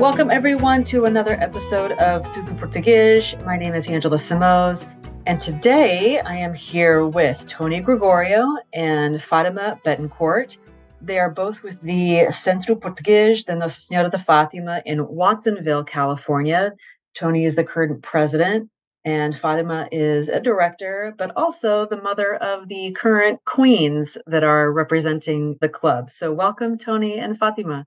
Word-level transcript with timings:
Welcome, 0.00 0.30
everyone, 0.30 0.84
to 0.84 1.04
another 1.04 1.34
episode 1.42 1.92
of 1.92 2.22
Tudo 2.32 2.58
Português. 2.58 3.36
My 3.44 3.58
name 3.58 3.74
is 3.74 3.86
Angela 3.86 4.16
Simoes, 4.16 4.90
and 5.26 5.38
today 5.38 6.20
I 6.20 6.36
am 6.36 6.54
here 6.54 7.06
with 7.06 7.46
Tony 7.46 7.80
Gregorio 7.80 8.46
and 8.72 9.22
Fatima 9.22 9.78
Bettencourt. 9.84 10.56
They 11.02 11.18
are 11.18 11.28
both 11.28 11.62
with 11.62 11.82
the 11.82 12.30
Centro 12.30 12.76
Português 12.76 13.44
de 13.44 13.54
Nossa 13.54 13.82
Senhora 13.82 14.08
de 14.08 14.18
Fatima 14.18 14.80
in 14.86 15.06
Watsonville, 15.06 15.84
California. 15.84 16.72
Tony 17.14 17.44
is 17.44 17.54
the 17.54 17.62
current 17.62 18.02
president, 18.02 18.70
and 19.04 19.36
Fatima 19.36 19.86
is 19.92 20.30
a 20.30 20.40
director, 20.40 21.14
but 21.18 21.30
also 21.36 21.84
the 21.84 22.00
mother 22.00 22.36
of 22.36 22.68
the 22.68 22.92
current 22.92 23.38
queens 23.44 24.16
that 24.26 24.44
are 24.44 24.72
representing 24.72 25.58
the 25.60 25.68
club. 25.68 26.10
So, 26.10 26.32
welcome, 26.32 26.78
Tony 26.78 27.18
and 27.18 27.38
Fatima. 27.38 27.84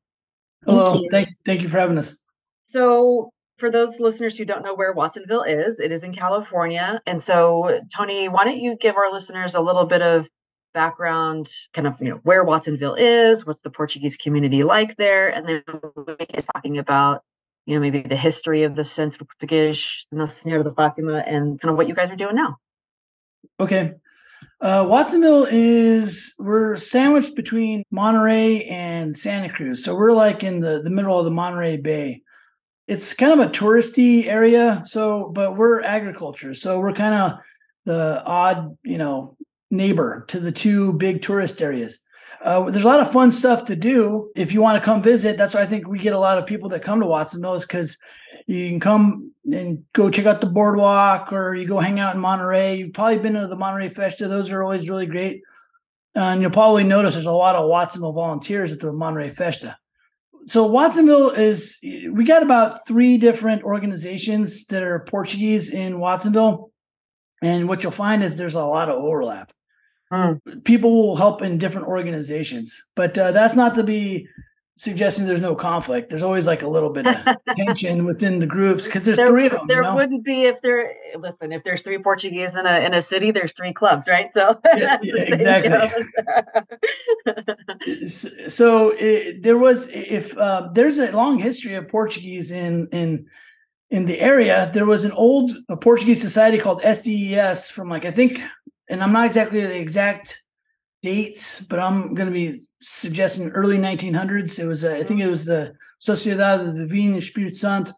Hello. 0.66 0.92
Thank 0.92 1.04
you. 1.04 1.10
Thank, 1.10 1.30
thank 1.46 1.62
you 1.62 1.70
for 1.70 1.80
having 1.80 1.98
us. 1.98 2.26
So, 2.68 3.32
for 3.58 3.70
those 3.70 4.00
listeners 4.00 4.38
who 4.38 4.46
don't 4.46 4.64
know 4.64 4.74
where 4.74 4.94
Watsonville 4.94 5.44
is, 5.44 5.80
it 5.80 5.92
is 5.92 6.04
in 6.04 6.14
California. 6.14 7.02
And 7.06 7.22
so, 7.22 7.82
Tony, 7.96 8.28
why 8.28 8.44
don't 8.44 8.58
you 8.58 8.76
give 8.76 8.96
our 8.96 9.12
listeners 9.12 9.56
a 9.56 9.62
little 9.62 9.86
bit 9.86 10.02
of 10.02 10.28
background, 10.74 11.50
kind 11.74 11.88
of, 11.88 12.02
you 12.02 12.10
know, 12.10 12.20
where 12.24 12.44
Watsonville 12.44 12.96
is, 12.96 13.46
what's 13.46 13.62
the 13.62 13.70
Portuguese 13.70 14.18
community 14.18 14.64
like 14.64 14.98
there, 14.98 15.30
and 15.30 15.48
then 15.48 15.64
talking 16.54 16.78
about, 16.78 17.22
you 17.66 17.76
know, 17.76 17.80
maybe 17.80 18.02
the 18.02 18.16
history 18.16 18.64
of 18.64 18.76
the 18.76 18.84
Centro 18.84 19.26
Português 19.26 20.06
Nossa 20.12 20.42
Senhora 20.42 20.64
de 20.64 20.72
Fatima 20.72 21.20
and 21.20 21.62
kind 21.62 21.72
of 21.72 21.78
what 21.78 21.88
you 21.88 21.94
guys 21.94 22.10
are 22.10 22.16
doing 22.16 22.36
now. 22.36 22.58
Okay. 23.60 23.94
Uh, 24.64 24.86
Watsonville 24.88 25.46
is 25.52 26.36
we're 26.40 26.78
sandwiched 26.78 27.36
between 27.36 27.84
Monterey 27.92 28.64
and 28.64 29.14
Santa 29.14 29.50
Cruz, 29.50 29.84
so 29.84 29.94
we're 29.94 30.14
like 30.14 30.42
in 30.42 30.62
the 30.62 30.82
the 30.82 30.90
middle 30.90 31.20
of 31.20 31.26
the 31.26 31.32
Monterey 31.32 31.76
Bay. 31.76 32.22
It's 32.88 33.14
kind 33.14 33.34
of 33.34 33.46
a 33.46 33.52
touristy 33.52 34.26
area, 34.26 34.82
so 34.86 35.30
but 35.36 35.58
we're 35.58 35.82
agriculture, 35.82 36.54
so 36.54 36.80
we're 36.80 36.94
kind 36.94 37.14
of 37.14 37.40
the 37.84 38.24
odd, 38.26 38.78
you 38.84 38.98
know, 38.98 39.36
neighbor 39.70 40.24
to 40.30 40.40
the 40.40 40.54
two 40.54 40.94
big 40.94 41.22
tourist 41.22 41.62
areas. 41.62 42.00
Uh, 42.42 42.70
there's 42.70 42.86
a 42.86 42.88
lot 42.88 43.02
of 43.02 43.12
fun 43.12 43.32
stuff 43.32 43.66
to 43.66 43.76
do 43.76 44.32
if 44.34 44.54
you 44.54 44.62
want 44.62 44.82
to 44.82 44.86
come 44.86 45.02
visit. 45.02 45.36
That's 45.36 45.56
why 45.56 45.62
I 45.62 45.68
think 45.68 45.90
we 45.90 46.00
get 46.00 46.14
a 46.14 46.20
lot 46.20 46.38
of 46.38 46.46
people 46.46 46.70
that 46.70 46.82
come 46.82 47.02
to 47.02 47.06
Watsonville 47.06 47.56
is 47.56 47.66
because 47.66 47.98
you 48.48 48.70
can 48.70 48.80
come 48.80 49.32
and 49.52 49.84
go 49.94 50.10
check 50.10 50.26
out 50.26 50.42
the 50.42 50.48
boardwalk 50.48 51.34
or 51.34 51.56
you 51.56 51.68
go 51.68 51.80
hang 51.80 52.00
out 52.00 52.16
in 52.16 52.22
Monterey. 52.22 52.78
You've 52.78 52.94
probably 52.94 53.20
been 53.20 53.34
to 53.34 53.48
the 53.48 53.56
Monterey 53.56 53.90
Festa. 53.90 54.28
Those 54.28 54.52
are 54.52 54.64
always 54.64 54.90
really 54.90 55.06
great. 55.06 55.44
And 56.16 56.42
you'll 56.42 56.52
probably 56.52 56.84
notice 56.84 57.16
there's 57.16 57.26
a 57.26 57.32
lot 57.32 57.56
of 57.56 57.68
Watsonville 57.68 58.14
volunteers 58.14 58.72
at 58.72 58.80
the 58.80 58.94
Monterey 58.94 59.30
Festa. 59.30 59.78
So 60.46 60.66
Watsonville 60.66 61.32
is 61.32 61.80
we 61.82 62.26
got 62.26 62.44
about 62.44 62.86
three 62.88 63.18
different 63.18 63.64
organizations 63.64 64.66
that 64.68 64.84
are 64.84 65.00
Portuguese 65.00 65.74
in 65.74 66.00
Watsonville. 66.00 66.72
And 67.42 67.68
what 67.68 67.84
you'll 67.84 67.92
find 67.92 68.24
is 68.24 68.36
there's 68.36 68.56
a 68.56 68.64
lot 68.64 68.90
of 68.90 68.96
overlap. 68.96 69.52
Mm. 70.12 70.64
People 70.64 70.92
will 70.92 71.16
help 71.16 71.42
in 71.42 71.58
different 71.58 71.88
organizations, 71.88 72.82
but 72.96 73.18
uh, 73.18 73.32
that's 73.32 73.56
not 73.56 73.74
to 73.76 73.84
be 73.84 74.28
suggesting 74.76 75.28
there's 75.28 75.42
no 75.42 75.56
conflict. 75.56 76.10
There's 76.10 76.24
always 76.24 76.48
like 76.48 76.64
a 76.64 76.68
little 76.68 76.90
bit 76.90 77.06
of 77.08 77.38
tension 77.56 78.06
within 78.06 78.40
the 78.40 78.48
groups 78.48 78.86
because 78.86 79.06
there's 79.06 79.18
there, 79.18 79.28
three 79.28 79.46
of 79.46 79.52
them. 79.52 79.68
There 79.68 79.84
you 79.84 79.90
know? 79.90 79.96
wouldn't 79.96 80.24
be 80.24 80.44
if 80.44 80.62
there. 80.62 80.96
Listen, 81.18 81.52
if 81.52 81.64
there's 81.64 81.82
three 81.82 81.98
Portuguese 82.00 82.56
in 82.56 82.66
a 82.66 82.80
in 82.86 82.94
a 82.94 83.02
city, 83.02 83.32
there's 83.32 83.54
three 83.54 83.74
clubs, 83.74 84.08
right? 84.08 84.32
So 84.32 84.60
yeah, 84.76 84.98
yeah, 85.02 85.24
exactly. 85.34 86.04
so 88.08 88.94
it, 88.98 89.44
there 89.44 89.58
was 89.58 89.88
if 89.90 90.38
uh, 90.38 90.70
there's 90.74 90.98
a 90.98 91.12
long 91.12 91.38
history 91.38 91.76
of 91.76 91.88
Portuguese 91.88 92.52
in 92.52 92.88
in 92.92 93.26
in 93.92 94.06
the 94.06 94.20
area. 94.20 94.72
There 94.74 94.86
was 94.86 95.06
an 95.06 95.12
old 95.12 95.52
Portuguese 95.82 96.22
society 96.22 96.58
called 96.58 96.82
SDES 96.82 97.72
from 97.72 97.90
like 97.90 98.06
I 98.06 98.12
think, 98.12 98.42
and 98.90 99.04
I'm 99.04 99.14
not 99.14 99.26
exactly 99.26 99.62
the 99.62 99.80
exact 99.80 100.44
dates, 101.04 101.60
but 101.60 101.80
I'm 101.80 102.16
going 102.16 102.28
to 102.28 102.34
be 102.34 102.60
suggesting 102.82 103.50
early 103.50 103.78
1900s. 103.78 104.58
It 104.58 104.66
was, 104.66 104.84
uh, 104.84 104.96
I 104.96 105.04
think 105.04 105.20
it 105.20 105.28
was 105.28 105.46
the 105.46 105.76
Sociedade 106.00 106.66
de 106.66 106.74
Divino 106.74 107.18
Espírito 107.18 107.56
Santo. 107.56 107.92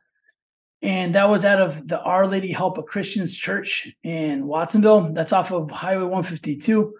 And 0.81 1.15
that 1.15 1.29
was 1.29 1.45
out 1.45 1.61
of 1.61 1.87
the 1.87 2.01
Our 2.01 2.27
Lady 2.27 2.51
Help 2.51 2.77
of 2.77 2.85
Christians 2.85 3.35
Church 3.35 3.91
in 4.03 4.45
Watsonville. 4.45 5.13
That's 5.13 5.33
off 5.33 5.51
of 5.51 5.71
Highway 5.71 6.03
152. 6.03 6.93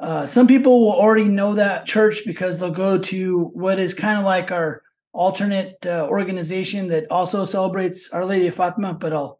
Uh, 0.00 0.26
some 0.26 0.46
people 0.46 0.80
will 0.80 0.94
already 0.94 1.24
know 1.24 1.54
that 1.54 1.86
church 1.86 2.22
because 2.26 2.58
they'll 2.58 2.70
go 2.70 2.98
to 2.98 3.44
what 3.54 3.78
is 3.78 3.94
kind 3.94 4.18
of 4.18 4.24
like 4.24 4.50
our 4.50 4.82
alternate 5.12 5.76
uh, 5.86 6.06
organization 6.08 6.88
that 6.88 7.10
also 7.10 7.44
celebrates 7.44 8.10
Our 8.10 8.24
Lady 8.24 8.48
of 8.48 8.54
Fatima, 8.54 8.94
but 8.94 9.12
I'll 9.12 9.38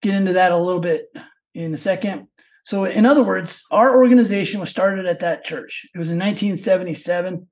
get 0.00 0.14
into 0.14 0.34
that 0.34 0.52
a 0.52 0.56
little 0.56 0.80
bit 0.80 1.12
in 1.54 1.74
a 1.74 1.78
second. 1.78 2.28
So, 2.64 2.84
in 2.84 3.06
other 3.06 3.22
words, 3.22 3.64
our 3.70 3.96
organization 3.96 4.60
was 4.60 4.70
started 4.70 5.06
at 5.06 5.20
that 5.20 5.44
church. 5.44 5.86
It 5.94 5.98
was 5.98 6.10
in 6.10 6.18
1977. 6.18 7.48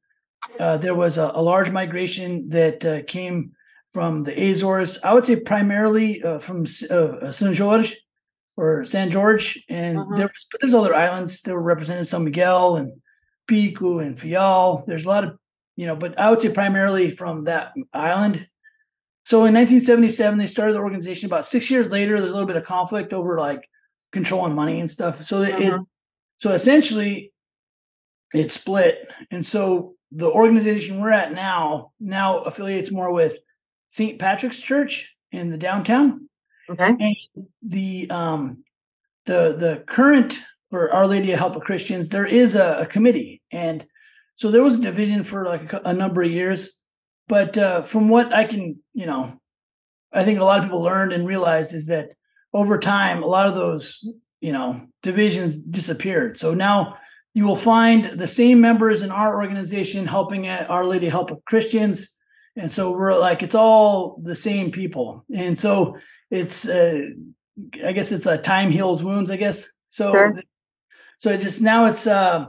Uh, 0.59 0.77
there 0.79 0.95
was 0.95 1.19
a, 1.19 1.33
a, 1.35 1.43
large 1.43 1.71
migration 1.71 2.49
that 2.51 2.85
uh, 2.85 3.03
came 3.03 3.53
from 3.91 4.23
the 4.23 4.51
Azores. 4.51 5.03
I 5.03 5.13
would 5.13 5.25
say 5.25 5.41
primarily 5.41 6.23
uh, 6.23 6.39
from 6.39 6.65
uh, 6.91 7.33
San 7.33 7.53
George 7.53 7.97
or 8.57 8.85
San 8.85 9.11
George, 9.11 9.63
and 9.69 9.99
uh-huh. 9.99 10.15
there 10.15 10.27
was, 10.27 10.47
but 10.51 10.61
there's 10.61 10.75
other 10.75 10.95
islands 10.95 11.43
that 11.43 11.55
were 11.55 11.63
represented, 11.63 12.07
San 12.07 12.25
Miguel 12.25 12.77
and 12.77 12.93
Pico 13.47 13.99
and 13.99 14.17
Faial. 14.17 14.87
There's 14.87 15.05
a 15.05 15.09
lot 15.09 15.25
of, 15.25 15.37
you 15.77 15.87
know, 15.87 15.97
but 15.97 16.19
I 16.19 16.31
would 16.31 16.41
say 16.41 16.53
primarily 16.53 17.11
from 17.11 17.45
that 17.45 17.73
island. 17.93 18.49
So 19.25 19.39
in 19.39 19.55
1977, 19.55 20.39
they 20.39 20.47
started 20.47 20.75
the 20.75 20.81
organization. 20.81 21.27
About 21.27 21.45
six 21.45 21.71
years 21.71 21.91
later, 21.91 22.19
there's 22.19 22.31
a 22.31 22.35
little 22.35 22.47
bit 22.47 22.57
of 22.57 22.65
conflict 22.65 23.13
over 23.13 23.39
like 23.39 23.69
controlling 24.13 24.55
money 24.55 24.81
and 24.81 24.91
stuff. 24.91 25.23
So 25.23 25.43
uh-huh. 25.43 25.59
it 25.59 25.81
so 26.39 26.53
essentially 26.53 27.33
it 28.33 28.51
split. 28.51 29.09
And 29.31 29.45
so 29.45 29.95
the 30.13 30.31
organization 30.31 31.01
we're 31.01 31.11
at 31.11 31.33
now 31.33 31.93
now 32.01 32.41
affiliates 32.41 32.91
more 32.91 33.13
with 33.13 33.39
St. 33.89 34.19
Patrick's 34.19 34.61
Church 34.61 35.17
in 35.33 35.49
the 35.49 35.59
downtown. 35.59 36.29
Okay. 36.69 36.97
And 36.99 37.47
the 37.63 38.11
um 38.11 38.65
the 39.27 39.55
the 39.57 39.85
current 39.87 40.39
for 40.71 40.93
Our 40.93 41.07
Lady 41.07 41.33
of 41.33 41.39
Help 41.39 41.57
of 41.57 41.63
Christians, 41.63 42.09
there 42.09 42.25
is 42.25 42.55
a, 42.55 42.81
a 42.81 42.87
committee. 42.87 43.43
And 43.51 43.85
so 44.37 44.51
there 44.51 44.63
was 44.63 44.79
a 44.79 44.83
division 44.83 45.25
for 45.25 45.45
like 45.45 45.73
a, 45.73 45.83
a 45.85 45.93
number 45.93 46.23
of 46.23 46.31
years. 46.31 46.81
But 47.29 47.59
uh, 47.59 47.83
from 47.83 48.09
what 48.09 48.33
I 48.33 48.45
can, 48.45 48.81
you 48.95 49.07
know, 49.07 49.39
I 50.13 50.25
think 50.25 50.39
a 50.39 50.45
lot 50.45 50.59
of 50.59 50.65
people 50.65 50.83
learned 50.83 51.13
and 51.13 51.27
realized 51.27 51.75
is 51.75 51.87
that 51.87 52.13
over 52.53 52.79
time, 52.79 53.23
a 53.23 53.27
lot 53.27 53.47
of 53.47 53.55
those, 53.55 54.09
you 54.41 54.53
know, 54.53 54.89
divisions 55.03 55.57
disappeared. 55.57 56.37
So 56.37 56.55
now 56.55 56.97
you 57.35 57.45
will 57.45 57.57
find 57.57 58.05
the 58.05 58.27
same 58.27 58.61
members 58.61 59.03
in 59.03 59.11
our 59.11 59.41
organization 59.41 60.07
helping 60.07 60.47
at 60.47 60.69
Our 60.69 60.85
Lady 60.85 61.09
Help 61.09 61.31
of 61.31 61.45
Christians. 61.45 62.21
And 62.57 62.71
so 62.71 62.91
we're 62.91 63.19
like, 63.19 63.43
it's 63.43 63.55
all 63.55 64.21
the 64.23 64.35
same 64.35 64.71
people. 64.71 65.25
And 65.35 65.59
so 65.59 65.97
it's, 66.31 66.69
uh, 66.69 67.11
I 67.85 67.93
guess 67.93 68.11
it's 68.11 68.27
a 68.27 68.39
time 68.39 68.71
heals 68.71 69.03
wounds, 69.03 69.31
I 69.31 69.37
guess. 69.37 69.71
So, 69.87 70.13
sure. 70.13 70.43
so 71.19 71.31
it 71.31 71.41
just 71.41 71.63
now 71.63 71.87
it's, 71.87 72.07
uh, 72.07 72.47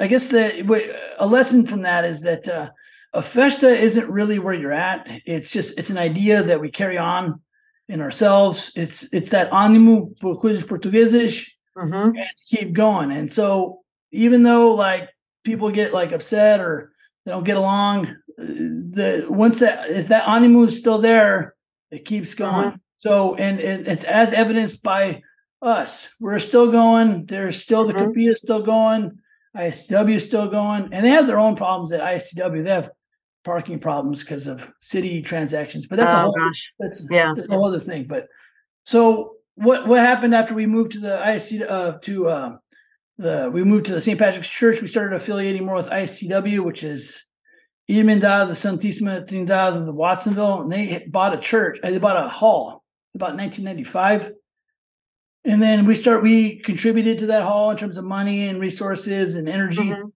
I 0.00 0.06
guess 0.06 0.28
the 0.28 1.14
a 1.18 1.26
lesson 1.26 1.66
from 1.66 1.82
that 1.82 2.04
is 2.04 2.22
that 2.22 2.48
uh, 2.48 2.70
a 3.12 3.22
festa 3.22 3.68
isn't 3.68 4.10
really 4.10 4.38
where 4.38 4.54
you're 4.54 4.72
at. 4.72 5.06
It's 5.24 5.52
just 5.52 5.78
it's 5.78 5.90
an 5.90 5.98
idea 5.98 6.42
that 6.42 6.60
we 6.60 6.70
carry 6.70 6.98
on 6.98 7.40
in 7.88 8.00
ourselves. 8.00 8.72
It's 8.76 9.12
it's 9.12 9.30
that 9.30 9.50
ânimo 9.50 10.16
coisas 10.20 10.66
portuguesas 10.66 11.50
mm-hmm. 11.76 12.16
and 12.16 12.28
keep 12.48 12.72
going. 12.72 13.12
And 13.12 13.32
so 13.32 13.82
even 14.12 14.42
though 14.42 14.74
like 14.74 15.10
people 15.44 15.70
get 15.70 15.92
like 15.92 16.12
upset 16.12 16.60
or 16.60 16.92
they 17.24 17.32
don't 17.32 17.44
get 17.44 17.56
along, 17.56 18.06
uh, 18.06 18.14
the 18.38 19.26
once 19.28 19.60
that 19.60 19.90
if 19.90 20.08
that 20.08 20.24
ânimo 20.24 20.66
is 20.66 20.78
still 20.78 20.98
there, 20.98 21.54
it 21.90 22.04
keeps 22.04 22.34
going. 22.34 22.68
Mm-hmm. 22.68 22.76
So 22.96 23.34
and, 23.34 23.60
and, 23.60 23.86
it's 23.86 24.04
as 24.04 24.32
evidenced 24.32 24.82
by 24.82 25.22
us. 25.60 26.08
We're 26.20 26.38
still 26.38 26.70
going. 26.70 27.26
There's 27.26 27.60
still 27.60 27.86
mm-hmm. 27.86 27.98
the 27.98 28.04
Capilla 28.04 28.34
still 28.34 28.62
going. 28.62 29.18
ISW 29.56 30.14
is 30.14 30.24
still 30.24 30.48
going, 30.48 30.88
and 30.92 31.04
they 31.04 31.10
have 31.10 31.28
their 31.28 31.38
own 31.38 31.54
problems 31.54 31.92
at 31.92 32.00
ISW. 32.00 32.64
They 32.64 32.70
have 32.70 32.90
parking 33.44 33.78
problems 33.78 34.24
because 34.24 34.46
of 34.46 34.72
city 34.78 35.22
transactions. 35.22 35.86
But 35.86 35.96
that's 35.96 36.14
oh, 36.14 36.18
a 36.18 36.20
whole 36.20 36.34
gosh. 36.34 36.72
that's 36.78 37.06
yeah 37.10 37.32
that's 37.34 37.48
a 37.48 37.52
whole 37.52 37.66
other 37.66 37.80
thing. 37.80 38.06
But 38.06 38.28
so 38.84 39.36
what 39.54 39.86
what 39.86 40.00
happened 40.00 40.34
after 40.34 40.54
we 40.54 40.66
moved 40.66 40.92
to 40.92 41.00
the 41.00 41.20
ISC 41.24 41.68
uh, 41.68 41.98
to 42.02 42.28
uh, 42.28 42.56
the 43.18 43.50
we 43.52 43.62
moved 43.64 43.86
to 43.86 43.94
the 43.94 44.00
St. 44.00 44.18
Patrick's 44.18 44.50
Church? 44.50 44.80
We 44.80 44.88
started 44.88 45.14
affiliating 45.14 45.64
more 45.64 45.76
with 45.76 45.90
ICW, 45.90 46.60
which 46.60 46.82
is 46.82 47.24
Irmandade 47.88 48.48
the 48.48 48.54
Santíssima 48.54 49.26
Trindade 49.26 49.76
of 49.76 49.86
the 49.86 49.92
Watsonville, 49.92 50.62
and 50.62 50.72
they 50.72 51.06
bought 51.08 51.34
a 51.34 51.38
church. 51.38 51.78
Uh, 51.82 51.90
they 51.90 51.98
bought 51.98 52.16
a 52.16 52.28
hall 52.28 52.84
about 53.14 53.36
1995. 53.36 54.32
And 55.46 55.60
then 55.60 55.84
we 55.84 55.94
start 55.94 56.22
we 56.22 56.60
contributed 56.60 57.18
to 57.18 57.26
that 57.26 57.42
hall 57.42 57.70
in 57.70 57.76
terms 57.76 57.98
of 57.98 58.04
money 58.04 58.48
and 58.48 58.58
resources 58.58 59.36
and 59.36 59.48
energy. 59.48 59.90
Mm-hmm. 59.90 60.08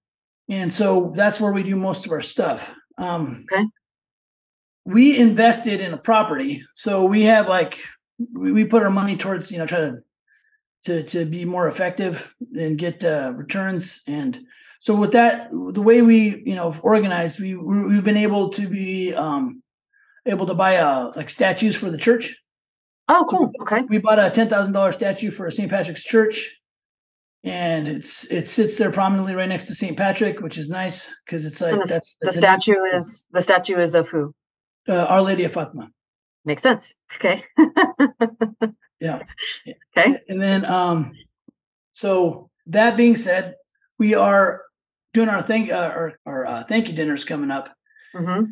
And 0.48 0.72
so 0.72 1.12
that's 1.14 1.38
where 1.38 1.52
we 1.52 1.62
do 1.62 1.76
most 1.76 2.06
of 2.06 2.12
our 2.12 2.22
stuff. 2.22 2.74
Um, 2.98 3.46
okay. 3.50 3.64
we 4.84 5.16
invested 5.16 5.80
in 5.80 5.94
a 5.94 5.98
property, 5.98 6.64
so 6.74 7.04
we 7.04 7.22
have 7.24 7.48
like 7.48 7.78
we, 8.32 8.52
we 8.52 8.64
put 8.64 8.82
our 8.82 8.90
money 8.90 9.16
towards 9.16 9.50
you 9.52 9.58
know 9.58 9.66
try 9.66 9.80
to 9.80 10.02
to 10.84 11.02
to 11.04 11.24
be 11.24 11.44
more 11.44 11.68
effective 11.68 12.34
and 12.54 12.76
get 12.78 13.04
uh, 13.04 13.32
returns 13.34 14.02
and 14.06 14.40
so 14.80 14.94
with 14.94 15.12
that 15.12 15.50
the 15.50 15.82
way 15.82 16.02
we 16.02 16.42
you 16.44 16.54
know 16.54 16.74
organized 16.82 17.40
we 17.40 17.54
we've 17.54 18.04
been 18.04 18.16
able 18.16 18.48
to 18.50 18.68
be 18.68 19.14
um 19.14 19.62
able 20.26 20.46
to 20.46 20.54
buy 20.54 20.76
uh 20.76 21.12
like 21.16 21.30
statues 21.30 21.76
for 21.76 21.90
the 21.90 21.98
church. 21.98 22.42
Oh 23.08 23.24
cool. 23.28 23.50
Okay. 23.62 23.82
we 23.88 23.98
bought 23.98 24.18
a 24.18 24.30
$10000 24.30 24.94
statue 24.94 25.30
for 25.30 25.50
st 25.50 25.70
patrick's 25.70 26.04
church 26.04 26.57
and 27.44 27.86
it's 27.86 28.30
it 28.30 28.46
sits 28.46 28.78
there 28.78 28.90
prominently 28.90 29.34
right 29.34 29.48
next 29.48 29.66
to 29.66 29.74
st 29.74 29.96
patrick 29.96 30.40
which 30.40 30.58
is 30.58 30.68
nice 30.68 31.14
because 31.24 31.44
it's 31.44 31.60
like 31.60 31.74
the, 31.74 31.86
that's 31.86 32.16
the 32.20 32.32
statue 32.32 32.80
is 32.94 33.26
the 33.30 33.42
statue 33.42 33.78
is 33.78 33.94
of 33.94 34.08
who? 34.08 34.34
Uh, 34.88 35.04
our 35.04 35.22
lady 35.22 35.44
of 35.44 35.52
fatima 35.52 35.88
makes 36.44 36.62
sense. 36.62 36.94
Okay. 37.14 37.44
Yeah. 39.00 39.22
Okay. 39.96 40.18
And 40.28 40.42
then 40.42 40.64
um 40.64 41.12
so 41.92 42.50
that 42.66 42.96
being 42.96 43.14
said 43.14 43.54
we 43.96 44.14
are 44.14 44.62
doing 45.14 45.28
our 45.28 45.40
thank 45.40 45.70
uh, 45.70 45.92
our, 45.94 46.18
our 46.26 46.46
uh, 46.46 46.64
thank 46.64 46.88
you 46.88 46.94
dinners 46.94 47.24
coming 47.24 47.52
up. 47.52 47.72
Hmm 48.12 48.44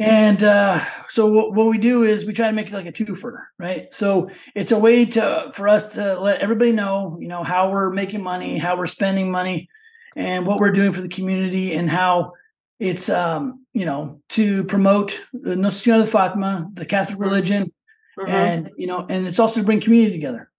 and 0.00 0.42
uh 0.42 0.80
so 1.08 1.26
what, 1.30 1.52
what 1.52 1.66
we 1.66 1.78
do 1.78 2.02
is 2.04 2.24
we 2.24 2.32
try 2.32 2.46
to 2.46 2.52
make 2.52 2.68
it 2.68 2.72
like 2.72 2.86
a 2.86 2.92
twofer 2.92 3.44
right? 3.58 3.92
So 3.92 4.30
it's 4.54 4.72
a 4.72 4.78
way 4.78 5.04
to 5.06 5.50
for 5.54 5.68
us 5.68 5.94
to 5.94 6.18
let 6.18 6.40
everybody 6.40 6.72
know 6.72 7.16
you 7.20 7.28
know 7.28 7.42
how 7.44 7.70
we're 7.70 7.90
making 7.90 8.22
money 8.22 8.58
how 8.58 8.76
we're 8.76 8.86
spending 8.86 9.30
money 9.30 9.68
and 10.16 10.46
what 10.46 10.58
we're 10.58 10.72
doing 10.72 10.92
for 10.92 11.02
the 11.02 11.08
community 11.08 11.74
and 11.74 11.88
how 11.88 12.32
it's 12.78 13.08
um 13.10 13.64
you 13.74 13.84
know 13.84 14.20
to 14.30 14.64
promote 14.64 15.20
the 15.32 15.54
de 15.54 16.06
Fatima 16.06 16.68
the 16.74 16.86
Catholic 16.86 17.18
Mhm. 17.18 17.22
religion 17.22 17.72
hmm 18.18 18.26
and 18.26 18.70
you 18.76 18.86
know 18.86 19.06
and 19.08 19.26
it's 19.26 19.38
also 19.38 19.60
to 19.60 19.66
bring 19.66 19.80
community 19.80 20.12
together. 20.12 20.50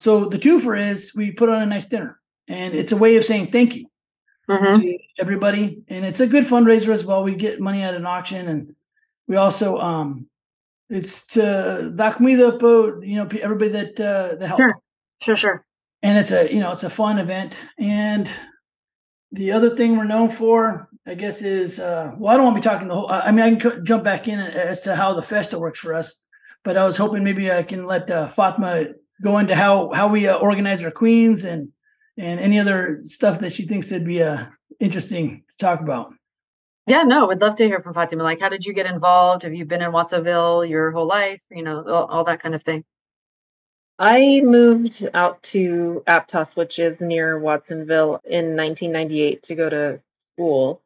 So 0.00 0.24
the 0.26 0.38
twofer 0.38 0.78
is 0.90 1.14
we 1.14 1.30
put 1.32 1.48
on 1.48 1.62
a 1.62 1.66
nice 1.66 1.86
dinner 1.86 2.20
and 2.48 2.74
it's 2.74 2.92
a 2.92 2.96
way 2.96 3.16
of 3.16 3.24
saying 3.24 3.50
thank 3.52 3.76
you 3.76 3.86
hmm 4.48 4.80
to 4.80 4.98
everybody 5.18 5.82
and 5.88 6.04
it's 6.04 6.20
a 6.20 6.26
good 6.26 6.44
fundraiser 6.44 6.88
as 6.90 7.04
well. 7.04 7.22
We 7.22 7.34
get 7.34 7.60
money 7.60 7.82
at 7.82 7.94
an 7.94 8.06
auction 8.06 8.48
and 8.48 8.74
we 9.28 9.36
also 9.36 9.78
um 9.78 10.26
it's 10.90 11.26
to 11.34 11.92
da 11.94 12.10
comida 12.12 12.58
po 12.58 13.00
you 13.02 13.16
know 13.16 13.28
everybody 13.42 13.70
that 13.70 14.00
uh 14.00 14.34
the 14.36 14.46
help 14.46 14.58
Sure. 14.58 14.74
sure 15.22 15.36
sure. 15.36 15.64
And 16.02 16.16
it's 16.18 16.30
a 16.32 16.52
you 16.52 16.60
know 16.60 16.70
it's 16.72 16.84
a 16.84 16.90
fun 16.90 17.18
event. 17.18 17.56
And 17.78 18.30
the 19.32 19.52
other 19.52 19.76
thing 19.76 19.96
we're 19.96 20.04
known 20.04 20.28
for 20.28 20.88
i 21.06 21.14
guess 21.14 21.42
is 21.42 21.78
uh 21.78 22.12
well 22.18 22.32
i 22.32 22.36
don't 22.36 22.46
want 22.46 22.56
to 22.56 22.60
be 22.62 22.68
talking 22.70 22.88
the 22.88 22.94
whole 22.94 23.10
i 23.10 23.20
I 23.28 23.30
mean 23.30 23.44
i 23.44 23.50
can 23.50 23.60
co- 23.60 23.80
jump 23.82 24.02
back 24.04 24.26
in 24.28 24.38
as 24.40 24.80
to 24.82 24.96
how 24.96 25.12
the 25.12 25.22
festa 25.22 25.58
works 25.58 25.80
for 25.80 25.92
us 25.92 26.24
but 26.64 26.76
i 26.78 26.84
was 26.84 26.96
hoping 26.96 27.22
maybe 27.24 27.52
i 27.52 27.62
can 27.62 27.84
let 27.86 28.10
uh, 28.10 28.28
fatima 28.28 28.86
go 29.22 29.36
into 29.38 29.54
how 29.54 29.92
how 29.92 30.08
we 30.08 30.26
uh, 30.28 30.36
organize 30.38 30.82
our 30.82 30.90
queens 30.90 31.44
and 31.44 31.68
and 32.16 32.40
any 32.40 32.58
other 32.58 32.98
stuff 33.00 33.38
that 33.40 33.52
she 33.52 33.64
thinks 33.66 33.90
would 33.92 34.06
be 34.06 34.22
uh 34.22 34.46
interesting 34.80 35.42
to 35.50 35.56
talk 35.58 35.80
about 35.80 36.06
yeah 36.88 37.02
no 37.02 37.26
we'd 37.26 37.40
love 37.40 37.56
to 37.56 37.64
hear 37.64 37.80
from 37.80 37.94
fatima 37.94 38.22
like 38.24 38.40
how 38.40 38.48
did 38.48 38.64
you 38.64 38.72
get 38.72 38.86
involved 38.86 39.42
have 39.44 39.54
you 39.54 39.64
been 39.64 39.82
in 39.82 39.92
watsonville 39.92 40.64
your 40.64 40.90
whole 40.90 41.06
life 41.06 41.40
you 41.50 41.62
know 41.62 41.82
all, 41.86 42.06
all 42.06 42.24
that 42.24 42.42
kind 42.42 42.54
of 42.54 42.62
thing 42.62 42.84
I 43.98 44.40
moved 44.44 45.08
out 45.12 45.42
to 45.44 46.04
Aptos, 46.06 46.54
which 46.54 46.78
is 46.78 47.00
near 47.00 47.38
Watsonville, 47.38 48.20
in 48.24 48.54
1998 48.56 49.42
to 49.44 49.54
go 49.56 49.68
to 49.68 50.00
school. 50.34 50.80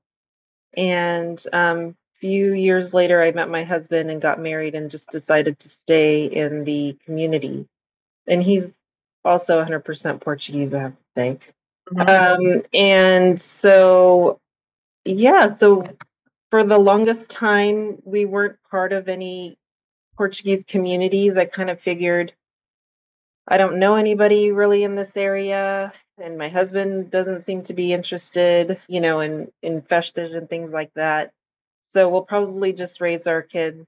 And 0.75 1.43
um, 1.53 1.97
a 2.17 2.21
few 2.21 2.55
years 2.55 2.95
later, 2.95 3.23
I 3.23 3.33
met 3.33 3.51
my 3.51 3.65
husband 3.65 4.11
and 4.11 4.23
got 4.23 4.41
married, 4.41 4.75
and 4.75 4.91
just 4.91 5.11
decided 5.11 5.59
to 5.61 5.69
stay 5.69 6.25
in 6.25 6.65
the 6.65 6.97
community. 7.05 7.67
And 8.27 8.43
he's 8.43 8.73
also 9.25 9.63
100% 9.63 10.21
Portuguese, 10.23 10.73
I 10.73 10.79
have 10.79 10.93
to 10.93 10.99
say. 11.17 11.39
Mhm. 11.93 12.57
Um, 12.57 12.63
and 12.73 13.41
so, 13.41 14.41
yeah, 15.05 15.55
so 15.55 15.85
for 16.51 16.65
the 16.65 16.79
longest 16.79 17.31
time, 17.31 17.99
we 18.05 18.25
weren't 18.25 18.59
part 18.71 18.93
of 18.93 19.09
any 19.09 19.59
Portuguese 20.17 20.65
communities. 20.69 21.37
I 21.37 21.47
kind 21.47 21.71
of 21.71 21.81
figured 21.81 22.35
I 23.49 23.59
don't 23.59 23.79
know 23.79 23.97
anybody 23.97 24.53
really 24.53 24.85
in 24.85 24.95
this 24.95 25.17
area, 25.17 25.93
and 26.19 26.39
my 26.39 26.49
husband 26.49 27.11
doesn't 27.11 27.43
seem 27.45 27.63
to 27.65 27.75
be 27.75 27.93
interested, 27.93 28.81
you 28.89 29.01
know, 29.01 29.21
in 29.21 29.51
in 29.63 29.83
festas 29.83 30.35
and 30.35 30.49
things 30.49 30.73
like 30.73 30.93
that. 30.95 31.33
So 31.83 32.09
we'll 32.09 32.25
probably 32.25 32.73
just 32.73 33.01
raise 33.01 33.27
our 33.27 33.43
kids 33.43 33.85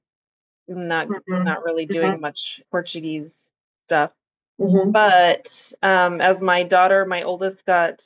not 0.69 1.08
Mhm. 1.08 1.44
not 1.44 1.64
really 1.64 1.87
doing 1.87 2.20
much 2.20 2.62
Portuguese 2.70 3.50
stuff. 3.81 4.12
Mhm. 4.60 4.93
But 4.93 5.72
um, 5.82 6.20
as 6.20 6.43
my 6.43 6.64
daughter, 6.64 7.06
my 7.06 7.22
oldest, 7.25 7.67
got 7.67 8.02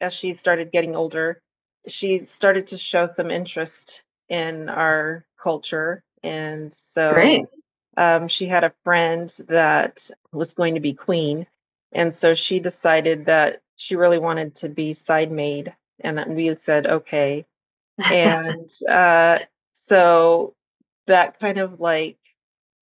as 0.00 0.14
she 0.14 0.34
started 0.34 0.72
getting 0.72 0.96
older, 0.96 1.40
she 1.88 2.24
started 2.24 2.68
to 2.68 2.78
show 2.78 3.06
some 3.06 3.30
interest 3.30 4.02
in 4.28 4.68
our 4.68 5.24
culture, 5.40 6.02
and 6.22 6.72
so 6.72 7.12
Great. 7.12 7.46
um, 7.96 8.28
she 8.28 8.46
had 8.46 8.64
a 8.64 8.72
friend 8.84 9.32
that 9.48 10.10
was 10.32 10.54
going 10.54 10.74
to 10.74 10.80
be 10.80 10.94
queen, 10.94 11.46
and 11.92 12.12
so 12.12 12.34
she 12.34 12.58
decided 12.60 13.26
that 13.26 13.60
she 13.76 13.96
really 13.96 14.18
wanted 14.18 14.56
to 14.56 14.68
be 14.68 14.92
side 14.92 15.30
maid, 15.30 15.74
and 16.00 16.34
we 16.34 16.54
said 16.56 16.86
okay, 16.86 17.46
and 17.98 18.68
uh, 18.90 19.38
so 19.70 20.54
that 21.06 21.38
kind 21.38 21.58
of 21.58 21.80
like 21.80 22.18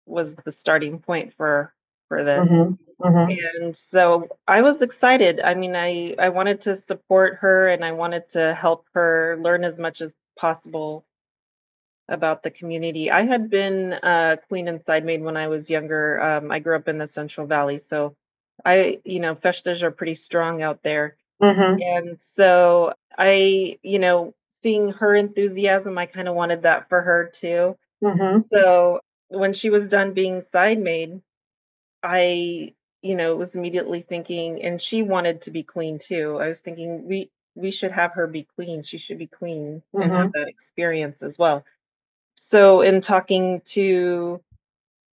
was 0.07 0.35
the 0.35 0.53
starting 0.53 0.99
point 0.99 1.35
for 1.35 1.74
for 2.15 2.25
this. 2.25 2.49
Mhm. 2.49 2.79
Mhm. 3.01 3.39
And 3.57 3.77
so 3.77 4.29
I 4.47 4.63
was 4.63 4.83
excited. 4.83 5.41
I 5.41 5.55
mean, 5.55 5.75
I 5.77 6.15
I 6.19 6.29
wanted 6.31 6.63
to 6.63 6.77
support 6.77 7.37
her 7.37 7.69
and 7.69 7.85
I 7.85 7.93
wanted 7.93 8.29
to 8.31 8.55
help 8.55 8.87
her 8.95 9.37
learn 9.41 9.65
as 9.65 9.79
much 9.79 10.01
as 10.01 10.13
possible 10.37 11.05
about 12.09 12.43
the 12.43 12.51
community. 12.51 13.11
I 13.11 13.23
had 13.23 13.49
been 13.51 13.95
uh, 13.95 14.37
queen 14.49 14.69
and 14.69 14.83
side 14.85 15.05
maid 15.05 15.23
when 15.23 15.37
I 15.37 15.49
was 15.49 15.71
younger. 15.71 16.21
Um, 16.21 16.51
I 16.51 16.59
grew 16.59 16.77
up 16.77 16.89
in 16.89 16.99
the 16.99 17.09
Central 17.09 17.47
Valley, 17.47 17.79
so 17.79 18.15
I, 18.65 19.01
you 19.05 19.21
know, 19.21 19.35
festas 19.35 19.83
are 19.83 19.91
pretty 19.91 20.15
strong 20.15 20.63
out 20.63 20.83
there. 20.83 21.17
Mhm. 21.43 21.83
And 21.83 22.21
so 22.21 22.93
I, 23.17 23.79
you 23.83 23.99
know, 23.99 24.35
seeing 24.51 24.91
her 24.91 25.15
enthusiasm, 25.15 25.97
I 25.99 26.07
kind 26.07 26.29
of 26.29 26.35
wanted 26.35 26.63
that 26.63 26.89
for 26.89 27.01
her 27.01 27.31
too. 27.33 27.77
Mhm. 28.03 28.43
So 28.43 29.01
when 29.29 29.53
she 29.55 29.71
was 29.71 29.89
done 29.89 30.13
being 30.13 30.43
side 30.53 30.79
maid, 30.79 31.21
I, 32.05 32.75
you 33.03 33.17
know, 33.17 33.35
was 33.37 33.57
immediately 33.57 34.03
thinking, 34.03 34.63
and 34.63 34.81
she 34.81 35.03
wanted 35.03 35.43
to 35.43 35.51
be 35.51 35.63
queen 35.65 35.99
too. 35.99 36.39
I 36.41 36.49
was 36.49 36.61
thinking 36.61 37.09
we 37.09 37.31
we 37.57 37.71
should 37.71 37.93
have 37.93 38.13
her 38.15 38.27
be 38.27 38.47
queen. 38.57 38.83
She 38.83 38.99
should 38.99 39.19
be 39.19 39.27
queen 39.27 39.83
and 39.95 40.13
have 40.13 40.33
that 40.33 40.49
experience 40.49 41.23
as 41.23 41.39
well. 41.39 41.65
So 42.37 42.83
in 42.83 43.01
talking 43.01 43.63
to 43.67 44.43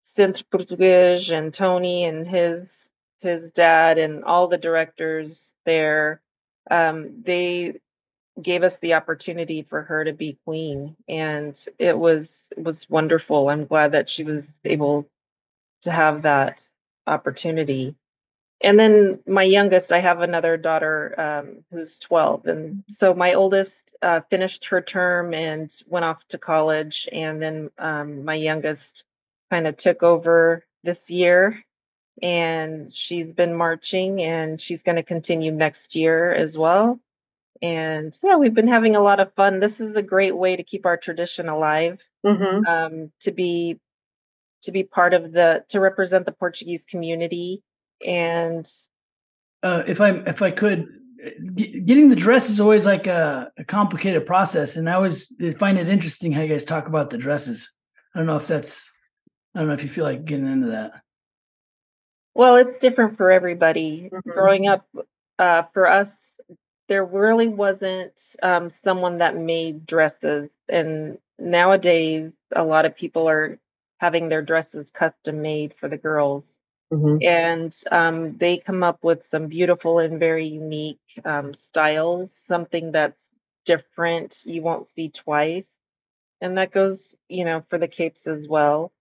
Centro 0.02 0.46
Português 0.52 1.32
and 1.32 1.54
Tony 1.54 2.06
and 2.06 2.26
his 2.28 2.90
his 3.20 3.52
dad 3.52 3.98
and 3.98 4.24
all 4.24 4.48
the 4.48 4.58
directors 4.58 5.54
there, 5.66 6.22
um, 6.72 7.24
they 7.24 7.80
gave 8.42 8.64
us 8.64 8.78
the 8.80 8.94
opportunity 8.94 9.64
for 9.64 9.82
her 9.84 10.06
to 10.06 10.14
be 10.14 10.38
queen, 10.46 10.96
and 11.10 11.60
it 11.80 11.98
was 11.98 12.50
it 12.56 12.64
was 12.64 12.90
wonderful. 12.90 13.50
I'm 13.50 13.66
glad 13.66 13.94
that 13.94 14.10
she 14.10 14.24
was 14.24 14.60
able 14.64 15.10
to 15.82 15.92
have 15.92 16.24
that 16.24 16.66
opportunity. 17.08 17.96
And 18.62 18.80
then 18.80 19.20
my 19.28 19.44
youngest, 19.44 19.92
I 19.92 20.00
have 20.02 20.22
another 20.22 20.58
daughter 20.58 21.16
um, 21.20 21.64
who's 21.72 22.00
12. 22.00 22.48
And 22.48 22.84
so 22.90 23.14
my 23.14 23.34
oldest 23.36 23.92
uh, 24.02 24.22
finished 24.32 24.66
her 24.68 24.82
term 24.82 25.34
and 25.34 25.72
went 25.88 26.06
off 26.06 26.26
to 26.30 26.40
college. 26.40 27.08
And 27.12 27.42
then 27.42 27.70
um, 27.78 28.26
my 28.26 28.36
youngest 28.36 29.06
kind 29.52 29.68
of 29.68 29.78
took 29.78 30.04
over 30.04 30.66
this 30.84 31.10
year. 31.12 31.64
And 32.22 32.94
she's 32.94 33.32
been 33.32 33.56
marching 33.56 34.22
and 34.22 34.60
she's 34.62 34.84
going 34.84 34.96
to 34.98 35.04
continue 35.04 35.52
next 35.52 35.96
year 35.96 36.34
as 36.34 36.58
well. 36.58 37.00
And 37.62 38.18
yeah, 38.24 38.38
we've 38.38 38.54
been 38.54 38.68
having 38.68 38.96
a 38.96 39.02
lot 39.02 39.20
of 39.20 39.34
fun. 39.34 39.60
This 39.60 39.80
is 39.82 39.96
a 39.96 40.02
great 40.02 40.36
way 40.36 40.56
to 40.56 40.64
keep 40.64 40.86
our 40.86 40.98
tradition 40.98 41.50
alive, 41.50 42.00
Mhm. 42.26 42.68
um, 42.68 43.12
to 43.22 43.32
be 43.32 43.80
to 44.62 44.72
be 44.72 44.84
part 44.84 45.14
of 45.14 45.32
the 45.32 45.64
to 45.70 45.80
represent 45.80 46.26
the 46.26 46.32
Portuguese 46.32 46.86
community 46.86 47.64
and 48.06 48.70
uh, 49.64 49.84
if 49.88 50.02
I 50.02 50.10
if 50.12 50.42
I 50.42 50.52
could, 50.52 50.88
uh, 51.26 51.30
getting 51.56 52.10
the 52.10 52.16
dress 52.16 52.50
is 52.50 52.60
always 52.60 52.86
like 52.86 53.08
a, 53.08 53.52
a 53.58 53.64
complicated 53.64 54.26
process, 54.26 54.76
and 54.76 54.90
I 54.90 54.94
always 54.94 55.36
find 55.58 55.78
it 55.78 55.90
interesting 55.90 56.32
how 56.32 56.42
you 56.42 56.48
guys 56.48 56.64
talk 56.64 56.88
about 56.88 57.10
the 57.10 57.18
dresses. 57.18 57.80
I 58.14 58.20
don't 58.20 58.28
know 58.28 58.38
if 58.38 58.48
that's 58.48 58.96
I 59.56 59.60
don't 59.60 59.68
know 59.68 59.74
if 59.74 59.84
you 59.84 59.90
feel 59.90 60.06
like 60.06 60.26
getting 60.26 60.48
into 60.48 60.68
that. 60.68 61.02
well, 62.36 62.56
it's 62.56 62.80
different 62.80 63.18
for 63.18 63.32
everybody. 63.32 64.10
Mhm. 64.14 64.22
Growing 64.24 64.68
up, 64.68 64.88
uh, 65.40 65.64
for 65.74 65.88
us, 65.88 66.16
there 66.88 67.04
really 67.04 67.48
wasn't 67.48 68.14
um, 68.44 68.70
someone 68.70 69.18
that 69.18 69.36
made 69.36 69.86
dresses, 69.88 70.50
and 70.70 71.18
nowadays 71.40 72.32
a 72.56 72.64
lot 72.64 72.86
of 72.86 72.96
people 72.96 73.28
are 73.28 73.60
having 74.00 74.30
their 74.30 74.42
dresses 74.42 74.92
custom 74.92 75.42
made 75.42 75.74
for 75.80 75.88
the 75.90 75.98
girls. 75.98 76.60
Mhm. 76.94 77.20
and 77.26 77.76
um, 77.92 78.38
they 78.38 78.58
come 78.60 78.82
up 78.84 79.04
with 79.04 79.26
some 79.26 79.48
beautiful 79.48 80.00
and 80.00 80.20
very 80.20 80.48
unique 80.48 81.02
um, 81.26 81.54
styles 81.54 82.34
something 82.34 82.94
that's 82.94 83.30
different 83.66 84.42
you 84.46 84.62
won't 84.62 84.88
see 84.88 85.10
twice. 85.10 85.70
And 86.42 86.58
that 86.58 86.72
goes 86.72 87.16
you 87.30 87.44
know 87.46 87.64
for 87.70 87.78
the 87.78 87.88
capes 87.90 88.28
as 88.28 88.48
well. 88.48 88.92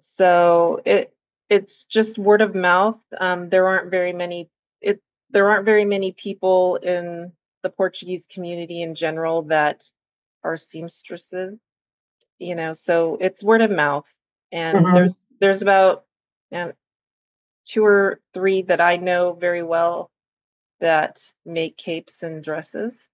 So 0.00 0.80
it 0.84 1.14
it's 1.48 1.84
just 1.84 2.18
word 2.18 2.40
of 2.42 2.54
mouth. 2.54 2.98
Um, 3.20 3.48
there 3.50 3.68
aren't 3.68 3.90
very 3.90 4.12
many 4.12 4.48
it 4.80 5.00
there 5.30 5.50
aren't 5.50 5.64
very 5.66 5.84
many 5.84 6.12
people 6.12 6.76
in 6.76 7.32
the 7.62 7.70
portuguese 7.70 8.26
community 8.28 8.82
in 8.82 8.94
general 8.96 9.42
that 9.42 9.84
are 10.42 10.56
seamstresses 10.56 11.58
you 12.38 12.54
know 12.56 12.72
so 12.72 13.16
it's 13.20 13.44
word 13.44 13.60
of 13.62 13.70
mouth 13.70 14.06
and 14.52 14.78
Mhm. 14.78 14.94
there's 14.94 15.26
there's 15.40 15.62
about 15.62 16.04
um, 16.52 16.72
two 17.64 17.84
or 17.84 18.20
three 18.34 18.62
that 18.62 18.80
I 18.80 18.96
know 18.96 19.32
very 19.34 19.62
well 19.62 20.10
that 20.80 21.20
make 21.46 21.76
capes 21.78 22.22
and 22.22 22.44
dresses. 22.44 23.08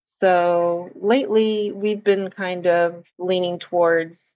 So 0.00 0.90
lately, 0.94 1.72
we've 1.72 2.04
been 2.04 2.30
kind 2.30 2.66
of 2.66 3.04
leaning 3.18 3.58
towards 3.58 4.34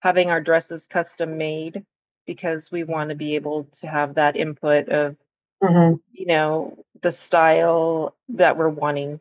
having 0.00 0.30
our 0.30 0.40
dresses 0.40 0.86
custom 0.88 1.38
made 1.38 1.84
because 2.26 2.70
we 2.72 2.84
want 2.84 3.10
to 3.10 3.16
be 3.16 3.36
able 3.36 3.64
to 3.80 3.88
have 3.88 4.14
that 4.16 4.36
input 4.36 4.88
of, 4.90 5.16
Mhm. 5.62 6.00
you 6.12 6.26
know, 6.26 6.84
the 7.02 7.12
style 7.12 8.16
that 8.30 8.56
we're 8.58 8.68
wanting, 8.68 9.20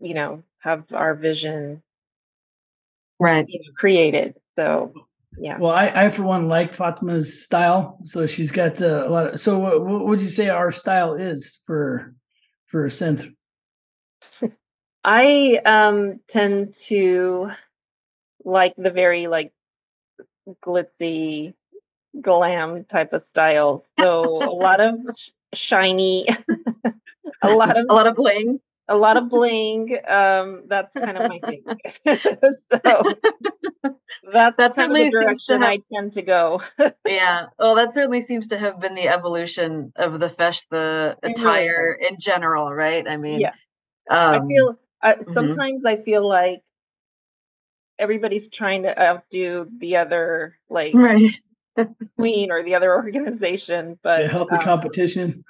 you 0.00 0.14
know, 0.14 0.42
have 0.60 0.84
our 0.92 1.14
vision 1.14 1.82
Right. 3.20 3.46
you 3.48 3.58
know, 3.60 3.72
created. 3.76 4.34
So, 4.56 4.92
yeah. 5.36 5.58
Well, 5.58 5.72
I, 5.72 5.92
I 5.94 6.10
for 6.10 6.22
one 6.22 6.48
like 6.48 6.72
Fatima's 6.72 7.42
style. 7.42 7.98
So 8.04 8.26
she's 8.26 8.52
got 8.52 8.80
uh, 8.80 9.06
a 9.06 9.10
lot 9.10 9.26
of. 9.26 9.40
So 9.40 9.58
what, 9.58 9.84
what 9.84 10.06
would 10.06 10.20
you 10.20 10.28
say 10.28 10.48
our 10.48 10.70
style 10.70 11.14
is 11.14 11.62
for 11.66 12.14
for 12.66 12.86
synth? 12.86 13.32
I 15.04 15.60
um 15.66 16.20
tend 16.28 16.74
to 16.86 17.50
like 18.44 18.74
the 18.76 18.90
very 18.90 19.26
like 19.26 19.52
glitzy 20.64 21.54
glam 22.20 22.84
type 22.84 23.12
of 23.12 23.22
style. 23.22 23.84
So 23.98 24.42
a 24.42 24.52
lot 24.52 24.80
of 24.80 24.94
shiny, 25.54 26.26
a 27.42 27.54
lot 27.54 27.76
of 27.76 27.86
A 27.88 27.94
lot 27.94 28.06
of 28.06 28.16
bling. 28.16 28.60
A 28.88 28.96
lot 28.96 29.16
of 29.16 29.28
bling. 29.30 29.96
Um, 30.08 30.64
that's 30.68 30.94
kind 30.94 31.16
of 31.16 31.28
my 31.28 31.38
thing. 31.38 31.62
so 32.06 33.02
that's 34.32 34.56
That 34.56 34.56
kind 34.56 34.68
of 34.68 34.74
certainly 34.74 35.04
the 35.04 35.10
seems 35.10 35.12
to 35.12 35.20
direction 35.20 35.62
have- 35.62 35.70
I 35.70 35.78
tend 35.92 36.12
to 36.14 36.22
go. 36.22 36.62
Yeah. 37.06 37.46
Well, 37.58 37.74
that 37.76 37.94
certainly 37.94 38.20
seems 38.20 38.48
to 38.48 38.58
have 38.58 38.80
been 38.80 38.94
the 38.94 39.08
evolution 39.08 39.92
of 39.96 40.20
the 40.20 40.28
fesh, 40.28 40.66
the 40.70 41.16
It 41.22 41.26
really 41.26 41.34
attire 41.34 41.92
in 41.92 42.18
general, 42.18 42.72
right? 42.72 43.06
I 43.08 43.16
mean, 43.16 43.40
yeah, 43.40 43.52
um, 44.10 44.42
I 44.42 44.46
feel 44.46 44.78
I, 45.02 45.14
mhm. 45.14 45.34
sometimes 45.34 45.84
I 45.84 45.96
feel 45.96 46.26
like 46.26 46.60
everybody's 47.98 48.48
trying 48.48 48.82
to 48.84 49.00
outdo 49.00 49.68
the 49.78 49.96
other 49.98 50.58
like 50.68 50.94
right. 50.94 51.30
queen 52.16 52.50
or 52.50 52.62
the 52.62 52.74
other 52.74 52.92
organization, 52.94 53.98
but 54.02 54.22
Yeah, 54.22 54.28
healthy 54.28 54.56
um, 54.56 54.60
competition. 54.62 55.44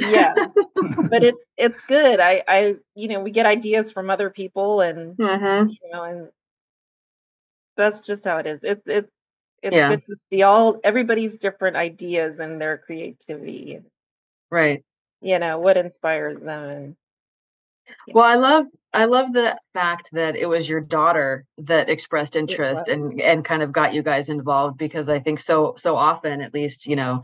Yeah. 0.00 0.34
But 1.10 1.24
it's 1.24 1.46
it's 1.56 1.80
good. 1.82 2.20
I 2.20 2.42
i 2.48 2.76
you 2.94 3.08
know 3.08 3.20
we 3.20 3.30
get 3.32 3.46
ideas 3.46 3.92
from 3.92 4.10
other 4.10 4.30
people 4.30 4.80
and 4.80 5.18
hmm 5.18 5.76
you 5.82 5.90
know 5.92 6.04
and 6.04 6.30
that's 7.76 8.02
just 8.02 8.24
how 8.24 8.38
it 8.38 8.46
is. 8.46 8.60
It's 8.62 8.82
it's 8.86 9.10
it's 9.62 9.76
Yeah. 9.76 9.88
good 9.88 10.04
to 10.06 10.16
see 10.30 10.42
all 10.42 10.80
everybody's 10.84 11.38
different 11.38 11.76
ideas 11.76 12.38
and 12.38 12.60
their 12.60 12.78
creativity 12.78 13.80
Right. 14.50 14.84
you 15.22 15.38
know 15.38 15.58
what 15.58 15.76
inspires 15.76 16.40
them 16.40 16.64
and 16.70 16.96
Well, 18.12 18.24
I 18.24 18.34
love 18.34 18.66
I 18.92 19.04
love 19.04 19.32
the 19.32 19.58
fact 19.74 20.10
that 20.12 20.36
it 20.36 20.46
was 20.46 20.68
your 20.68 20.80
daughter 20.80 21.44
that 21.58 21.88
expressed 21.88 22.36
interest 22.36 22.88
and 22.88 23.20
and 23.20 23.44
kind 23.44 23.62
of 23.62 23.72
got 23.72 23.94
you 23.94 24.02
guys 24.02 24.28
involved 24.28 24.78
because 24.78 25.08
I 25.08 25.20
think 25.20 25.40
so 25.40 25.74
so 25.76 25.96
often 25.96 26.40
at 26.40 26.54
least, 26.54 26.86
you 26.86 26.96
know, 26.96 27.22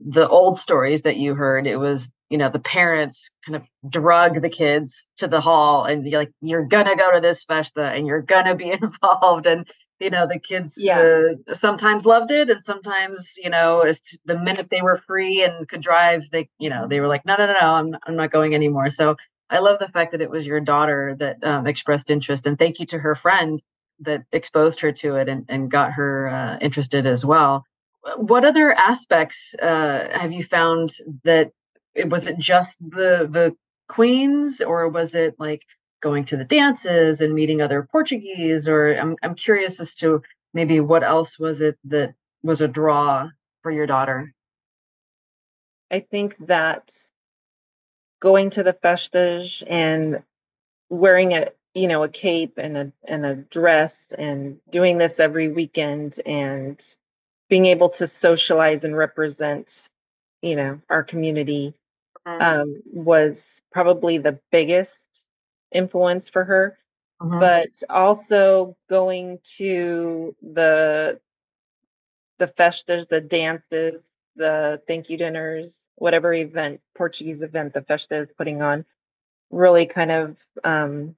the 0.00 0.28
old 0.28 0.58
stories 0.58 1.02
that 1.02 1.16
you 1.16 1.34
heard, 1.34 1.66
it 1.66 1.76
was, 1.76 2.12
you 2.30 2.38
know, 2.38 2.48
the 2.48 2.58
parents 2.60 3.30
kind 3.46 3.56
of 3.56 3.62
drug 3.90 4.42
the 4.42 4.48
kids 4.50 5.06
to 5.16 5.28
the 5.28 5.40
hall 5.40 5.84
and 5.84 6.06
you're 6.06 6.20
like, 6.20 6.32
you're 6.40 6.64
gonna 6.66 6.96
go 6.96 7.12
to 7.12 7.20
this 7.20 7.44
festa 7.44 7.90
and 7.90 8.06
you're 8.06 8.22
gonna 8.22 8.54
be 8.54 8.70
involved. 8.82 9.46
And, 9.46 9.66
you 10.00 10.10
know, 10.10 10.26
the 10.26 10.38
kids 10.38 10.74
Yeah. 10.78 11.22
uh, 11.48 11.54
sometimes 11.54 12.06
loved 12.06 12.30
it 12.30 12.50
and 12.50 12.62
sometimes, 12.62 13.34
you 13.42 13.50
know, 13.50 13.80
as 13.80 14.02
the 14.24 14.38
minute 14.38 14.68
they 14.70 14.82
were 14.82 14.96
free 14.96 15.42
and 15.42 15.66
could 15.68 15.80
drive, 15.80 16.28
they, 16.30 16.48
you 16.58 16.70
know, 16.70 16.86
they 16.86 17.00
were 17.00 17.08
like, 17.08 17.24
no, 17.24 17.36
no, 17.36 17.46
no, 17.46 17.54
no, 17.54 17.70
I'm, 17.74 17.96
I'm 18.06 18.16
not 18.16 18.30
going 18.30 18.54
anymore. 18.54 18.90
So 18.90 19.16
I 19.50 19.60
love 19.60 19.78
the 19.78 19.88
fact 19.88 20.12
that 20.12 20.20
it 20.20 20.30
was 20.30 20.46
your 20.46 20.60
daughter 20.60 21.16
that 21.18 21.42
um, 21.42 21.66
expressed 21.66 22.10
interest, 22.10 22.46
and 22.46 22.58
thank 22.58 22.80
you 22.80 22.86
to 22.86 22.98
her 22.98 23.14
friend 23.14 23.62
that 24.00 24.24
exposed 24.30 24.80
her 24.82 24.92
to 24.92 25.16
it 25.16 25.28
and, 25.28 25.46
and 25.48 25.70
got 25.70 25.92
her 25.92 26.28
uh, 26.28 26.58
interested 26.60 27.06
as 27.06 27.24
well. 27.24 27.64
Uh, 28.06 28.16
What 28.16 28.44
other 28.44 28.72
aspects 28.72 29.54
uh, 29.60 30.08
have 30.12 30.32
you 30.32 30.44
found 30.44 30.92
that 31.24 31.50
was 32.06 32.26
it 32.26 32.38
just 32.38 32.80
the 32.90 33.28
the 33.30 33.56
queens, 33.88 34.60
or 34.60 34.88
was 34.88 35.14
it 35.14 35.34
like 35.38 35.64
going 36.00 36.24
to 36.26 36.36
the 36.36 36.44
dances 36.44 37.20
and 37.20 37.34
meeting 37.34 37.60
other 37.62 37.82
Portuguese? 37.90 38.68
Or 38.68 38.92
I'm 38.94 39.16
I'm 39.22 39.34
curious 39.34 39.80
as 39.80 39.94
to 39.96 40.22
maybe 40.54 40.80
what 40.80 41.02
else 41.02 41.38
was 41.38 41.60
it 41.60 41.78
that 41.84 42.14
was 42.42 42.60
a 42.60 42.68
draw 42.68 43.28
for 43.62 43.70
your 43.70 43.86
daughter. 43.86 44.32
i 45.90 46.00
think 46.00 46.36
that 46.46 46.92
going 48.20 48.50
to 48.50 48.62
the 48.62 48.72
festas 48.72 49.62
and 49.68 50.22
wearing 50.90 51.32
a 51.34 51.48
you 51.74 51.88
know 51.88 52.02
a 52.02 52.08
cape 52.08 52.54
and 52.58 52.76
a 52.76 52.92
and 53.06 53.26
a 53.26 53.34
dress 53.34 54.12
and 54.16 54.58
doing 54.70 54.98
this 54.98 55.20
every 55.20 55.48
weekend 55.48 56.18
and 56.26 56.96
being 57.48 57.66
able 57.66 57.88
to 57.88 58.06
socialize 58.06 58.84
and 58.84 58.96
represent 58.96 59.88
you 60.42 60.56
know 60.56 60.80
our 60.90 61.02
community 61.02 61.74
um, 62.40 62.82
was 62.86 63.62
probably 63.72 64.18
the 64.18 64.38
biggest 64.50 64.98
influence 65.72 66.28
for 66.28 66.44
her 66.44 66.78
mhm, 67.20 67.38
but 67.38 67.82
also 67.90 68.76
going 68.88 69.38
to 69.58 70.34
the 70.42 71.20
the 72.38 72.46
festas 72.46 73.06
the 73.08 73.20
dances 73.20 74.02
the 74.36 74.80
thank 74.86 75.10
you 75.10 75.16
dinners 75.16 75.84
whatever 75.96 76.32
event 76.32 76.80
portuguese 76.96 77.42
event 77.42 77.72
the 77.74 77.82
festa 77.82 78.16
is 78.22 78.28
putting 78.36 78.62
on 78.62 78.84
really 79.50 79.86
kind 79.86 80.10
of 80.12 80.36
um, 80.64 81.16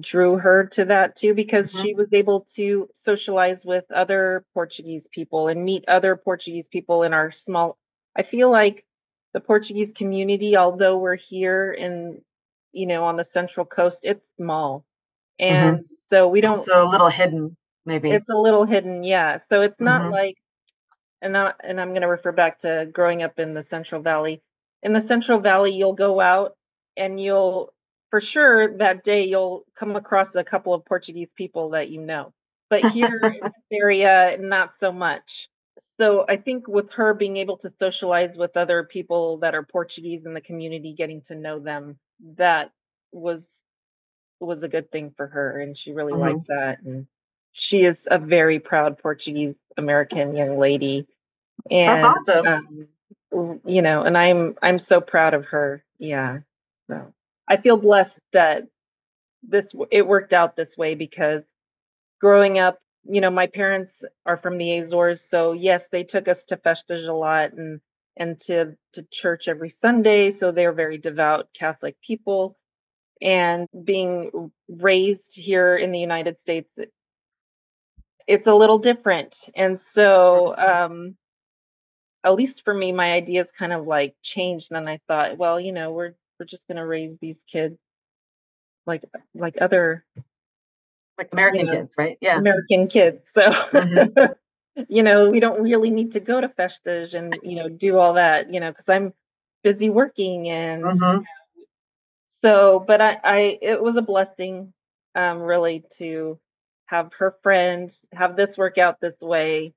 drew 0.00 0.36
her 0.36 0.66
to 0.66 0.84
that 0.86 1.16
too 1.16 1.34
because 1.34 1.74
Mhm. 1.74 1.74
she 1.74 1.94
was 1.94 2.12
able 2.12 2.40
to 2.54 2.88
socialize 2.94 3.64
with 3.64 3.84
other 3.90 4.44
Portuguese 4.54 5.08
people 5.10 5.48
and 5.48 5.64
meet 5.64 5.84
other 5.88 6.16
Portuguese 6.16 6.68
people 6.68 7.02
in 7.02 7.12
our 7.12 7.30
small 7.30 7.78
I 8.16 8.22
feel 8.22 8.50
like 8.50 8.84
the 9.34 9.40
Portuguese 9.40 9.92
community 9.92 10.56
although 10.56 10.98
we're 10.98 11.16
here 11.16 11.72
in 11.72 12.20
you 12.72 12.86
know 12.86 13.04
on 13.04 13.16
the 13.16 13.24
central 13.24 13.66
coast 13.66 14.00
it's 14.04 14.24
small. 14.36 14.84
And 15.38 15.86
so 16.06 16.28
we 16.28 16.40
don't 16.42 16.56
So 16.56 16.86
a 16.86 16.90
little 16.90 17.08
hidden, 17.10 17.56
maybe. 17.86 18.10
it's 18.12 18.28
a 18.30 18.36
little 18.36 18.64
hidden 18.66 19.04
yeah. 19.04 19.38
So 19.48 19.62
it's 19.62 19.80
not 19.80 20.02
Mhm. 20.02 20.12
like 20.12 20.36
and 21.22 21.32
not 21.34 21.56
and 21.64 21.80
i'm 21.80 21.90
going 21.90 22.02
to 22.02 22.08
refer 22.08 22.32
back 22.32 22.60
to 22.62 22.88
growing 22.92 23.22
up 23.22 23.38
in 23.38 23.54
the 23.54 23.62
central 23.62 24.02
valley. 24.02 24.42
In 24.82 24.92
the 24.94 25.00
central 25.00 25.40
valley 25.40 25.72
you'll 25.74 25.94
go 25.94 26.20
out 26.20 26.56
and 26.96 27.20
you'll 27.20 27.72
for 28.10 28.20
sure 28.20 28.76
that 28.78 29.04
day 29.04 29.24
you'll 29.24 29.64
come 29.76 29.96
across 29.96 30.34
a 30.34 30.44
couple 30.44 30.74
of 30.74 30.84
portuguese 30.86 31.30
people 31.36 31.70
that 31.70 31.90
you 31.90 32.00
know. 32.02 32.32
But 32.70 32.84
here 32.84 33.08
in 33.34 33.40
this 33.44 33.64
area 33.72 34.36
not 34.40 34.76
so 34.78 34.92
much 34.92 35.48
so 36.00 36.26
i 36.28 36.36
think 36.36 36.68
with 36.68 36.92
her 36.92 37.14
being 37.14 37.38
able 37.38 37.58
to 37.58 37.72
socialize 37.80 38.38
with 38.38 38.56
other 38.58 38.84
people 38.84 39.38
that 39.38 39.54
are 39.56 39.64
portuguese 39.64 40.26
in 40.26 40.34
the 40.34 40.42
community 40.42 40.94
getting 40.94 41.22
to 41.22 41.36
know 41.36 41.60
them 41.60 41.98
that 42.36 42.72
was 43.12 43.62
was 44.40 44.62
a 44.64 44.68
good 44.68 44.90
thing 44.92 45.12
for 45.16 45.28
her 45.28 45.60
and 45.60 45.78
she 45.78 45.92
really 45.92 46.14
Mhm. 46.14 46.20
liked 46.20 46.48
that 46.48 46.82
and 46.82 47.06
she 47.52 47.84
is 47.84 48.08
a 48.10 48.18
very 48.18 48.60
proud 48.60 48.98
portuguese 48.98 49.56
american 49.78 50.36
young 50.36 50.58
lady 50.58 51.06
and 51.70 52.02
That's 52.02 52.28
awesome. 52.28 52.46
um, 52.46 53.60
you 53.66 53.82
know 53.82 54.02
and 54.04 54.18
i'm 54.18 54.56
i'm 54.62 54.78
so 54.80 55.00
proud 55.00 55.34
of 55.34 55.46
her 55.46 55.84
yeah 55.98 56.40
so 56.88 57.12
i 57.48 57.56
feel 57.58 57.76
blessed 57.78 58.20
that 58.32 58.64
this 59.42 59.74
it 59.90 60.06
worked 60.06 60.32
out 60.34 60.56
this 60.56 60.76
way 60.76 60.94
because 60.94 61.42
growing 62.20 62.58
up 62.58 62.78
you 63.04 63.20
know 63.20 63.30
my 63.30 63.46
parents 63.46 64.04
are 64.26 64.36
from 64.36 64.58
the 64.58 64.78
azores 64.78 65.24
so 65.28 65.52
yes 65.52 65.86
they 65.90 66.04
took 66.04 66.28
us 66.28 66.44
to 66.44 66.56
festas 66.56 67.06
a 67.08 67.12
lot 67.12 67.52
and 67.52 67.80
and 68.16 68.38
to 68.38 68.76
to 68.92 69.02
church 69.10 69.48
every 69.48 69.70
sunday 69.70 70.30
so 70.30 70.52
they're 70.52 70.72
very 70.72 70.98
devout 70.98 71.48
catholic 71.54 71.96
people 72.00 72.56
and 73.22 73.68
being 73.84 74.50
raised 74.68 75.34
here 75.34 75.76
in 75.76 75.92
the 75.92 75.98
united 75.98 76.38
states 76.38 76.68
it's 78.30 78.46
a 78.46 78.54
little 78.54 78.78
different. 78.78 79.36
And 79.56 79.80
so, 79.80 80.56
um, 80.56 81.16
at 82.22 82.34
least 82.34 82.64
for 82.64 82.72
me, 82.72 82.92
my 82.92 83.12
ideas 83.12 83.50
kind 83.50 83.72
of 83.72 83.86
like 83.88 84.14
changed. 84.22 84.70
And 84.70 84.88
I 84.88 85.00
thought, 85.08 85.36
well, 85.36 85.58
you 85.58 85.72
know, 85.72 85.90
we're 85.90 86.12
we're 86.38 86.46
just 86.46 86.68
gonna 86.68 86.86
raise 86.86 87.18
these 87.18 87.42
kids 87.50 87.76
like 88.86 89.02
like 89.34 89.56
other 89.60 90.04
like 91.18 91.32
American 91.32 91.60
you 91.60 91.66
know, 91.66 91.72
kids, 91.72 91.94
right? 91.96 92.18
Yeah, 92.20 92.38
American 92.38 92.88
kids. 92.88 93.30
So. 93.32 93.42
Mm-hmm. 93.42 94.32
you 94.88 95.02
know, 95.02 95.28
we 95.28 95.40
don't 95.40 95.62
really 95.62 95.90
need 95.90 96.12
to 96.12 96.20
go 96.20 96.40
to 96.40 96.48
festas 96.48 97.14
and 97.14 97.36
you 97.42 97.56
know 97.56 97.68
do 97.68 97.98
all 97.98 98.14
that, 98.14 98.52
you 98.52 98.60
know, 98.60 98.70
because 98.70 98.88
I'm 98.88 99.12
busy 99.62 99.90
working 99.90 100.48
and 100.48 100.84
mm-hmm. 100.84 101.22
so. 102.26 102.80
But 102.86 103.00
I, 103.00 103.18
I, 103.22 103.58
it 103.60 103.82
was 103.82 103.96
a 103.96 104.02
blessing, 104.02 104.72
um, 105.14 105.40
really, 105.40 105.84
to 105.98 106.38
have 106.86 107.12
her 107.18 107.36
friend 107.42 107.90
have 108.12 108.36
this 108.36 108.56
work 108.56 108.78
out 108.78 109.00
this 109.00 109.20
way, 109.20 109.74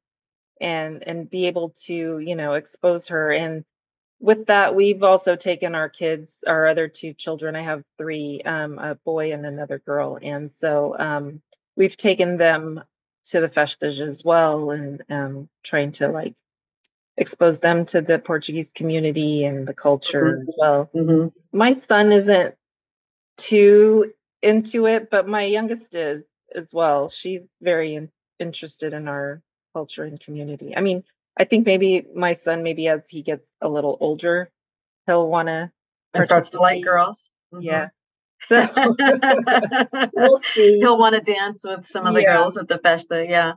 and 0.62 1.04
and 1.06 1.30
be 1.30 1.48
able 1.48 1.74
to 1.86 2.20
you 2.20 2.36
know 2.36 2.54
expose 2.54 3.08
her 3.08 3.32
and 3.32 3.66
with 4.24 4.46
that 4.46 4.74
we've 4.74 5.04
also 5.04 5.36
taken 5.36 5.76
our 5.76 5.90
kids 5.90 6.38
our 6.48 6.66
other 6.66 6.88
two 6.88 7.14
children 7.14 7.58
i 7.58 7.62
have 7.62 7.84
three 7.98 8.42
um, 8.46 8.80
a 8.80 8.96
boy 8.96 9.34
and 9.34 9.46
another 9.46 9.80
girl 9.80 10.18
and 10.22 10.50
so 10.50 10.96
um, 10.98 11.42
we've 11.76 11.98
taken 11.98 12.38
them 12.38 12.82
to 13.26 13.42
the 13.42 13.50
festas 13.50 14.00
as 14.00 14.24
well 14.24 14.72
and 14.72 15.04
um, 15.10 15.50
trying 15.62 15.92
to 15.92 16.08
like 16.08 16.34
expose 17.18 17.60
them 17.60 17.86
to 17.86 18.00
the 18.00 18.18
portuguese 18.18 18.72
community 18.74 19.44
and 19.44 19.68
the 19.68 19.74
culture 19.74 20.38
mm-hmm. 20.38 20.50
as 20.50 20.56
well 20.58 20.90
mm-hmm. 20.96 21.28
my 21.56 21.74
son 21.74 22.14
isn't 22.14 22.56
too 23.38 24.14
into 24.42 24.88
it 24.88 25.10
but 25.10 25.28
my 25.28 25.44
youngest 25.44 25.96
is 25.96 26.24
as 26.56 26.70
well 26.72 27.10
she's 27.10 27.42
very 27.62 27.96
in- 27.96 28.12
interested 28.40 28.94
in 28.94 29.10
our 29.10 29.42
culture 29.74 30.04
and 30.04 30.20
community. 30.20 30.74
I 30.76 30.82
mean, 30.82 31.04
I 31.38 31.46
think 31.46 31.66
maybe 31.66 32.06
my 32.16 32.34
son, 32.34 32.64
maybe 32.64 32.88
as 32.88 33.02
he 33.10 33.24
gets 33.24 33.46
a 33.62 33.68
little 33.68 33.98
older, 34.00 34.52
he'll 35.08 35.28
want 35.28 35.48
to 35.48 35.72
and 36.14 36.26
starts 36.26 36.52
to 36.52 36.60
like 36.60 36.84
girls. 36.84 37.30
Mm-hmm. 37.54 37.64
Yeah. 37.64 37.88
So 38.50 38.68
we'll 40.14 40.40
see. 40.54 40.80
He'll 40.80 40.98
want 40.98 41.16
to 41.16 41.22
dance 41.22 41.64
with 41.66 41.88
some 41.88 42.06
of 42.06 42.14
the 42.14 42.24
yeah. 42.24 42.36
girls 42.36 42.58
at 42.58 42.68
the 42.68 42.78
festa. 42.78 43.26
Yeah. 43.26 43.54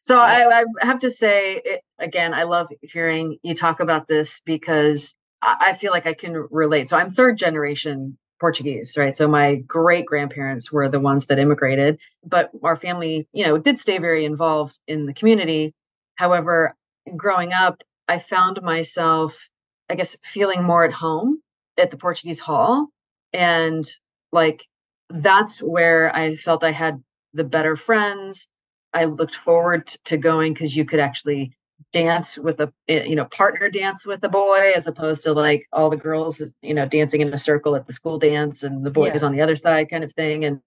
So 0.00 0.16
yeah. 0.16 0.48
I, 0.50 0.64
I, 0.82 0.86
have 0.86 1.00
to 1.00 1.10
say, 1.10 1.60
it, 1.62 1.82
again, 1.98 2.32
I 2.32 2.44
love 2.44 2.68
hearing 2.80 3.36
you 3.42 3.54
talk 3.54 3.80
about 3.80 4.08
this 4.08 4.40
because 4.46 5.14
I, 5.42 5.56
I 5.60 5.72
feel 5.74 5.92
like 5.92 6.06
I 6.06 6.14
can 6.14 6.46
relate. 6.50 6.88
So 6.88 6.96
I'm 6.96 7.10
third 7.10 7.36
generation 7.36 8.16
Portuguese, 8.40 8.96
right? 8.96 9.16
So 9.16 9.28
my 9.28 9.56
great 9.56 10.06
grandparents 10.06 10.72
were 10.72 10.88
the 10.88 11.00
ones 11.00 11.26
that 11.26 11.38
immigrated, 11.38 11.98
but 12.24 12.50
our 12.62 12.76
family, 12.76 13.28
you 13.32 13.44
know, 13.44 13.58
did 13.58 13.78
stay 13.78 13.98
very 13.98 14.24
involved 14.24 14.78
in 14.86 15.06
the 15.06 15.12
community. 15.12 15.74
However, 16.14 16.74
growing 17.16 17.52
up, 17.52 17.82
I 18.08 18.18
found 18.18 18.62
myself, 18.62 19.48
I 19.88 19.94
guess, 19.94 20.16
feeling 20.22 20.62
more 20.62 20.84
at 20.84 20.92
home 20.92 21.42
at 21.78 21.90
the 21.90 21.96
Portuguese 21.96 22.40
Hall. 22.40 22.88
And 23.32 23.84
like, 24.32 24.64
that's 25.10 25.62
where 25.62 26.14
I 26.14 26.36
felt 26.36 26.64
I 26.64 26.72
had 26.72 27.02
the 27.34 27.44
better 27.44 27.76
friends. 27.76 28.48
I 28.92 29.04
looked 29.04 29.34
forward 29.34 29.86
to 30.04 30.16
going 30.16 30.54
because 30.54 30.76
you 30.76 30.84
could 30.84 31.00
actually 31.00 31.52
dance 31.92 32.36
with 32.36 32.60
a 32.60 32.72
eh, 32.88 33.04
you 33.04 33.14
know 33.14 33.24
partner 33.26 33.70
dance 33.70 34.06
with 34.06 34.22
a 34.22 34.28
boy 34.28 34.72
as 34.74 34.86
opposed 34.86 35.22
to 35.22 35.32
like 35.32 35.66
all 35.72 35.88
the 35.88 35.96
girls 35.96 36.42
you 36.60 36.74
know 36.74 36.86
dancing 36.86 37.20
in 37.20 37.32
a 37.32 37.38
circle 37.38 37.76
at 37.76 37.86
the 37.86 37.92
school 37.92 38.18
dance 38.18 38.62
and 38.62 38.84
the 38.84 38.90
boys 38.90 39.22
yeah. 39.22 39.26
on 39.26 39.32
the 39.32 39.40
other 39.40 39.56
side 39.56 39.88
kind 39.88 40.04
of 40.04 40.12
thing 40.12 40.44
and 40.44 40.60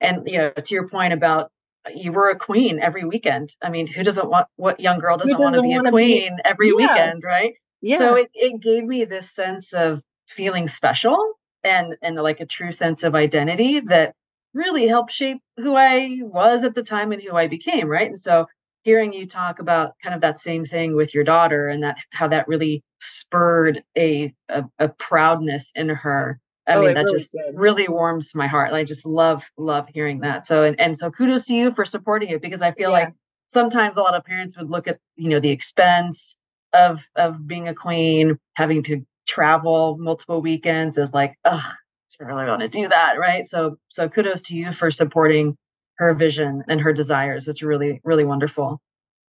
and 0.00 0.28
you 0.28 0.38
know 0.38 0.50
to 0.50 0.74
your 0.74 0.88
point 0.88 1.12
about 1.12 1.52
you 1.94 2.12
were 2.12 2.30
a 2.30 2.36
queen 2.36 2.78
every 2.80 3.04
weekend. 3.04 3.54
I 3.62 3.70
mean 3.70 3.86
who 3.86 4.02
doesn't 4.02 4.28
want 4.28 4.46
what 4.56 4.80
young 4.80 4.98
girl 4.98 5.16
doesn't, 5.16 5.32
doesn't 5.32 5.44
want 5.44 5.56
to 5.56 5.62
be 5.62 5.74
a 5.74 5.90
queen 5.90 6.36
be, 6.36 6.42
every 6.44 6.68
yeah. 6.68 6.74
weekend 6.74 7.24
right? 7.24 7.54
Yeah. 7.80 7.98
so 7.98 8.14
it, 8.16 8.30
it 8.34 8.60
gave 8.60 8.84
me 8.84 9.04
this 9.04 9.30
sense 9.30 9.72
of 9.72 10.02
feeling 10.26 10.68
special 10.68 11.34
and 11.64 11.96
and 12.02 12.16
like 12.16 12.40
a 12.40 12.46
true 12.46 12.72
sense 12.72 13.02
of 13.02 13.14
identity 13.14 13.80
that 13.80 14.14
really 14.52 14.86
helped 14.86 15.12
shape 15.12 15.40
who 15.56 15.76
i 15.76 16.18
was 16.22 16.64
at 16.64 16.74
the 16.74 16.82
time 16.82 17.12
and 17.12 17.22
who 17.22 17.36
i 17.36 17.46
became 17.46 17.88
right? 17.88 18.08
And 18.08 18.18
so 18.18 18.46
hearing 18.82 19.12
you 19.12 19.26
talk 19.26 19.58
about 19.58 19.94
kind 20.02 20.14
of 20.14 20.20
that 20.22 20.38
same 20.38 20.64
thing 20.64 20.96
with 20.96 21.14
your 21.14 21.24
daughter 21.24 21.68
and 21.68 21.82
that 21.82 21.96
how 22.10 22.28
that 22.28 22.48
really 22.48 22.82
spurred 23.00 23.82
a 23.96 24.34
a, 24.48 24.64
a 24.78 24.88
proudness 24.88 25.72
in 25.74 25.88
her 25.88 26.40
i 26.70 26.76
oh, 26.76 26.80
mean 26.80 26.94
that 26.94 27.04
really 27.04 27.18
just 27.18 27.32
did. 27.32 27.54
really 27.54 27.88
warms 27.88 28.34
my 28.34 28.46
heart 28.46 28.72
i 28.72 28.84
just 28.84 29.06
love 29.06 29.48
love 29.56 29.86
hearing 29.92 30.20
that 30.20 30.46
so 30.46 30.62
and, 30.62 30.78
and 30.80 30.96
so 30.96 31.10
kudos 31.10 31.46
to 31.46 31.54
you 31.54 31.70
for 31.70 31.84
supporting 31.84 32.28
it 32.28 32.40
because 32.40 32.62
i 32.62 32.70
feel 32.72 32.90
yeah. 32.90 32.98
like 32.98 33.12
sometimes 33.48 33.96
a 33.96 34.00
lot 34.00 34.14
of 34.14 34.24
parents 34.24 34.56
would 34.56 34.70
look 34.70 34.88
at 34.88 34.98
you 35.16 35.28
know 35.28 35.40
the 35.40 35.50
expense 35.50 36.36
of 36.72 37.08
of 37.16 37.46
being 37.46 37.68
a 37.68 37.74
queen 37.74 38.38
having 38.54 38.82
to 38.82 39.04
travel 39.26 39.96
multiple 39.98 40.40
weekends 40.40 40.96
as 40.98 41.12
like 41.12 41.36
oh 41.44 41.72
I 42.20 42.24
really 42.24 42.44
want 42.44 42.60
to 42.60 42.68
do 42.68 42.86
that 42.86 43.18
right 43.18 43.46
so 43.46 43.78
so 43.88 44.08
kudos 44.08 44.42
to 44.42 44.56
you 44.56 44.72
for 44.72 44.90
supporting 44.90 45.56
her 46.00 46.14
vision 46.14 46.64
and 46.66 46.80
her 46.80 46.94
desires. 46.94 47.46
It's 47.46 47.62
really, 47.62 48.00
really 48.04 48.24
wonderful. 48.24 48.80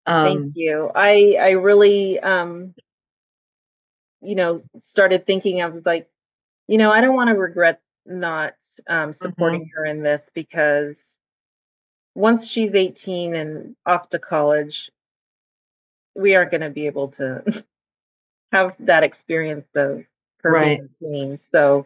Um, 0.06 0.26
Thank 0.26 0.54
you. 0.56 0.92
I 0.94 1.38
I 1.40 1.50
really 1.52 2.20
um 2.20 2.76
you 4.22 4.36
know 4.36 4.62
started 4.80 5.26
thinking 5.26 5.62
of 5.62 5.86
like, 5.86 6.10
you 6.68 6.78
know, 6.78 6.92
I 6.92 7.02
don't 7.02 7.16
want 7.16 7.30
to 7.30 7.36
regret 7.36 7.82
not 8.06 8.54
um 8.88 9.14
supporting 9.14 9.62
mm-hmm. 9.62 9.78
her 9.78 9.86
in 9.86 10.04
this 10.04 10.22
because 10.34 11.18
once 12.16 12.50
she's 12.50 12.74
18 12.74 13.36
and 13.36 13.76
off 13.86 14.10
to 14.10 14.20
college, 14.20 14.90
we 16.16 16.36
aren't 16.36 16.50
going 16.50 16.62
to 16.62 16.72
be 16.72 16.88
able 16.88 17.10
to 17.10 17.64
have 18.52 18.74
that 18.80 19.04
experience 19.04 19.68
of 19.76 20.04
her 20.42 20.52
right. 20.52 20.82
being 21.00 21.38
So, 21.38 21.86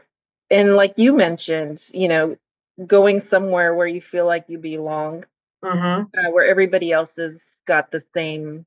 and 0.50 0.76
like 0.76 0.94
you 0.96 1.15
mentioned, 1.15 1.84
you 1.94 2.08
know, 2.08 2.38
going 2.86 3.20
somewhere 3.20 3.76
where 3.76 3.88
you 3.88 4.00
feel 4.00 4.26
like 4.26 4.46
you 4.48 4.58
belong, 4.58 5.26
mm-hmm. 5.63 6.04
uh, 6.17 6.32
where 6.32 6.50
everybody 6.50 6.91
else 6.91 7.12
has 7.17 7.41
got 7.67 7.91
the 7.91 8.02
same 8.13 8.65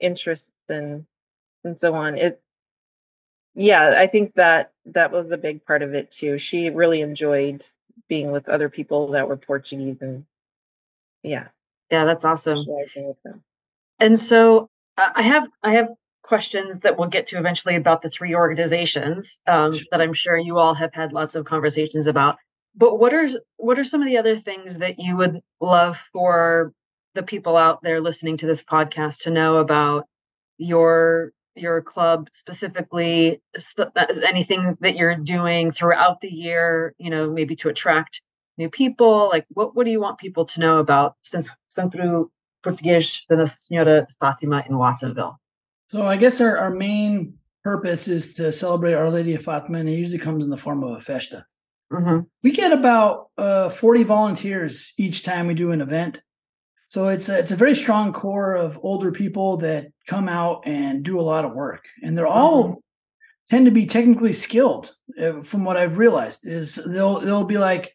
interests 0.00 0.50
and 0.68 1.06
and 1.64 1.78
so 1.78 1.94
on. 1.94 2.18
It, 2.18 2.42
yeah, 3.58 3.94
I 3.96 4.06
think 4.06 4.34
that 4.34 4.70
that 4.86 5.10
was 5.10 5.32
a 5.32 5.36
big 5.36 5.66
part 5.66 5.82
of 5.82 5.92
it 5.92 6.12
too. 6.12 6.38
She 6.38 6.70
really 6.70 7.00
enjoyed 7.00 7.66
being 8.08 8.30
with 8.30 8.48
other 8.48 8.68
people 8.68 9.10
that 9.10 9.28
were 9.28 9.36
Portuguese, 9.36 10.00
and 10.00 10.24
yeah, 11.24 11.48
yeah, 11.90 12.04
that's 12.04 12.24
awesome. 12.24 12.64
And 13.98 14.16
so 14.16 14.68
uh, 14.96 15.10
I 15.12 15.22
have 15.22 15.48
I 15.64 15.72
have 15.72 15.88
questions 16.22 16.80
that 16.80 16.96
we'll 16.96 17.08
get 17.08 17.26
to 17.26 17.38
eventually 17.38 17.74
about 17.74 18.02
the 18.02 18.10
three 18.10 18.32
organizations 18.32 19.40
um, 19.48 19.74
that 19.90 20.00
I'm 20.00 20.12
sure 20.12 20.36
you 20.36 20.58
all 20.58 20.74
have 20.74 20.94
had 20.94 21.12
lots 21.12 21.34
of 21.34 21.44
conversations 21.44 22.06
about 22.06 22.36
but 22.76 22.98
what 22.98 23.12
are 23.12 23.28
what 23.56 23.78
are 23.78 23.84
some 23.84 24.02
of 24.02 24.06
the 24.06 24.18
other 24.18 24.36
things 24.36 24.78
that 24.78 24.98
you 24.98 25.16
would 25.16 25.40
love 25.60 25.96
for 26.12 26.72
the 27.14 27.22
people 27.22 27.56
out 27.56 27.82
there 27.82 28.00
listening 28.00 28.36
to 28.36 28.46
this 28.46 28.62
podcast 28.62 29.22
to 29.22 29.30
know 29.30 29.56
about 29.56 30.04
your 30.58 31.32
your 31.60 31.82
club 31.82 32.28
specifically 32.32 33.40
uh, 33.78 33.86
anything 34.26 34.76
that 34.80 34.96
you're 34.96 35.14
doing 35.16 35.70
throughout 35.70 36.20
the 36.20 36.28
year 36.28 36.94
you 36.98 37.10
know 37.10 37.30
maybe 37.30 37.56
to 37.56 37.68
attract 37.68 38.22
new 38.56 38.68
people 38.68 39.28
like 39.28 39.46
what 39.50 39.74
what 39.74 39.84
do 39.84 39.90
you 39.90 40.00
want 40.00 40.18
people 40.18 40.44
to 40.44 40.60
know 40.60 40.78
about 40.78 41.16
Centro 41.22 42.30
Português 42.64 43.26
da 43.28 43.44
Senhora 43.46 44.06
Fatima 44.20 44.64
in 44.68 44.76
Watsonville 44.76 45.38
so 45.90 46.06
i 46.06 46.16
guess 46.16 46.40
our, 46.40 46.56
our 46.58 46.70
main 46.70 47.34
purpose 47.64 48.08
is 48.08 48.34
to 48.34 48.50
celebrate 48.52 48.94
our 48.94 49.10
lady 49.10 49.34
of 49.34 49.42
fatima 49.42 49.78
and 49.78 49.88
it 49.88 49.92
usually 49.92 50.18
comes 50.18 50.44
in 50.44 50.50
the 50.50 50.56
form 50.56 50.82
of 50.82 50.96
a 50.96 51.00
festa 51.00 51.44
Mm-hmm. 51.92 52.20
We 52.42 52.50
get 52.50 52.72
about 52.72 53.30
uh, 53.38 53.70
40 53.70 54.04
volunteers 54.04 54.92
each 54.98 55.24
time 55.24 55.46
we 55.46 55.54
do 55.54 55.72
an 55.72 55.80
event. 55.80 56.20
So 56.88 57.08
it's 57.08 57.28
a, 57.28 57.38
it's 57.38 57.50
a 57.50 57.56
very 57.56 57.74
strong 57.74 58.12
core 58.12 58.54
of 58.54 58.78
older 58.82 59.12
people 59.12 59.58
that 59.58 59.92
come 60.06 60.28
out 60.28 60.62
and 60.66 61.02
do 61.02 61.20
a 61.20 61.22
lot 61.22 61.44
of 61.44 61.52
work, 61.52 61.86
and 62.02 62.16
they're 62.16 62.26
all 62.26 62.64
mm-hmm. 62.64 62.78
tend 63.48 63.66
to 63.66 63.70
be 63.70 63.86
technically 63.86 64.32
skilled. 64.32 64.94
Uh, 65.20 65.42
from 65.42 65.64
what 65.64 65.76
I've 65.76 65.98
realized, 65.98 66.46
is 66.46 66.76
they'll 66.86 67.20
they'll 67.20 67.44
be 67.44 67.58
like 67.58 67.94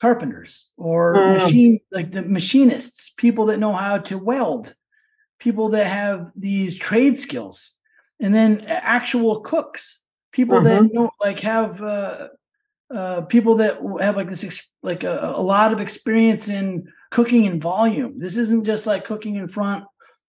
carpenters 0.00 0.70
or 0.76 1.16
mm. 1.16 1.42
machine 1.42 1.80
like 1.90 2.12
the 2.12 2.22
machinists, 2.22 3.10
people 3.10 3.46
that 3.46 3.58
know 3.58 3.72
how 3.72 3.98
to 3.98 4.16
weld, 4.18 4.74
people 5.40 5.70
that 5.70 5.88
have 5.88 6.30
these 6.36 6.78
trade 6.78 7.16
skills, 7.16 7.78
and 8.20 8.32
then 8.32 8.60
actual 8.66 9.40
cooks, 9.40 10.00
people 10.32 10.58
mm-hmm. 10.58 10.86
that 10.86 10.94
don't 10.94 11.12
like 11.20 11.40
have 11.40 11.82
uh, 11.82 12.28
uh, 12.94 13.22
people 13.22 13.56
that 13.56 13.78
have 14.00 14.16
like 14.16 14.28
this 14.28 14.44
ex- 14.44 14.72
like 14.82 15.02
a, 15.02 15.32
a, 15.34 15.42
lot 15.42 15.72
of 15.72 15.80
experience 15.80 16.48
in 16.48 16.90
cooking 17.10 17.44
in 17.44 17.60
volume. 17.60 18.18
This 18.18 18.36
isn't 18.36 18.64
just 18.64 18.86
like 18.86 19.04
cooking 19.04 19.36
in 19.36 19.48
front 19.48 19.84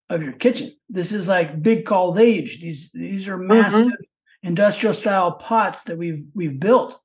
of 0.09 0.23
your 0.23 0.33
kitchen. 0.33 0.71
This 0.89 1.11
is 1.11 1.29
like 1.29 1.61
big 1.61 1.85
caldage. 1.85 2.59
These 2.59 2.91
these 2.91 3.27
are 3.27 3.37
mm-hmm. 3.37 3.47
massive 3.47 3.87
mm-hmm. 3.87 4.47
industrial 4.47 4.93
style 4.93 5.33
pots 5.33 5.83
that 5.85 5.97
we've 5.97 6.23
we've 6.33 6.59
built. 6.59 6.99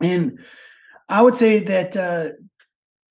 And 0.00 0.40
I 1.08 1.22
would 1.22 1.36
say 1.36 1.60
that 1.60 1.96
uh, 1.96 2.30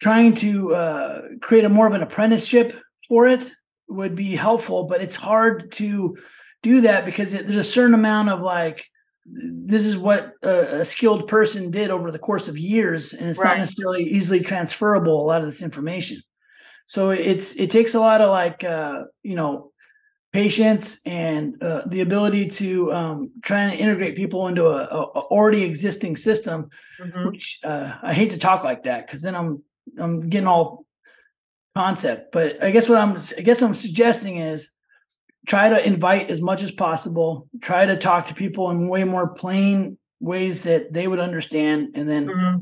trying 0.02 0.34
to 0.36 0.76
uh, 0.76 1.22
create 1.42 1.66
a 1.66 1.70
more 1.70 1.88
of 1.88 1.94
an 1.94 2.04
apprenticeship 2.04 2.74
for 3.08 3.28
it 3.28 3.52
would 3.88 4.16
be 4.16 4.36
helpful, 4.36 4.84
but 4.86 5.02
it's 5.02 5.16
hard 5.16 5.72
to 5.74 6.18
do 6.62 6.82
that 6.82 7.06
because 7.06 7.34
it, 7.34 7.46
there's 7.46 7.56
a 7.56 7.64
certain 7.64 7.94
amount 7.94 8.30
of 8.30 8.42
like 8.42 8.86
this 9.32 9.86
is 9.86 9.98
what 9.98 10.34
a, 10.44 10.80
a, 10.80 10.86
skilled 10.86 11.28
person 11.28 11.72
did 11.72 11.92
over 11.92 12.12
the 12.12 12.20
course 12.20 12.48
of 12.48 12.58
years 12.58 13.14
and 13.14 13.30
it's 13.30 13.40
right. 13.40 13.50
not 13.50 13.58
necessarily 13.58 14.04
easily 14.04 14.40
transferable 14.40 15.22
a 15.22 15.28
lot 15.28 15.40
of 15.40 15.46
this 15.46 15.62
information 15.62 16.20
so 16.86 17.12
it's 17.12 17.56
it 17.58 17.70
takes 17.70 17.94
a 17.94 18.00
lot 18.00 18.22
of 18.22 18.30
like 18.30 18.64
uh, 18.64 19.04
you 19.24 19.36
know 19.36 19.72
patience 20.34 21.02
and 21.06 21.62
uh, 21.64 21.82
the 21.88 22.02
ability 22.02 22.48
to 22.48 22.94
um, 22.94 23.32
try 23.44 23.62
and 23.62 23.80
integrate 23.80 24.16
people 24.16 24.48
into 24.48 24.66
a, 24.66 24.84
a 24.84 25.04
already 25.04 25.64
existing 25.64 26.16
system 26.16 26.70
mm-hmm. 27.00 27.28
which 27.28 27.60
uh, 27.64 27.96
i 28.02 28.14
hate 28.14 28.32
to 28.32 28.38
talk 28.38 28.64
like 28.64 28.84
that 28.84 29.06
because 29.06 29.22
then 29.22 29.36
i'm 29.36 29.64
i'm 30.00 30.30
getting 30.30 30.48
all 30.48 30.86
concept 31.76 32.32
but 32.32 32.62
i 32.64 32.72
guess 32.72 32.90
what 32.90 32.98
i'm 32.98 33.16
i 33.38 33.42
guess 33.42 33.62
i'm 33.62 33.76
suggesting 33.76 34.38
is 34.38 34.79
try 35.48 35.70
to 35.70 35.86
invite 35.86 36.30
as 36.30 36.42
much 36.42 36.64
as 36.64 36.72
possible 36.72 37.48
try 37.62 37.86
to 37.86 37.96
talk 37.96 38.28
to 38.28 38.34
people 38.34 38.70
in 38.72 38.88
way 38.88 39.04
more 39.04 39.28
plain 39.28 39.98
ways 40.20 40.64
that 40.64 40.92
they 40.92 41.08
would 41.08 41.20
understand 41.20 41.90
and 41.96 42.08
then 42.08 42.28
mm-hmm. 42.28 42.58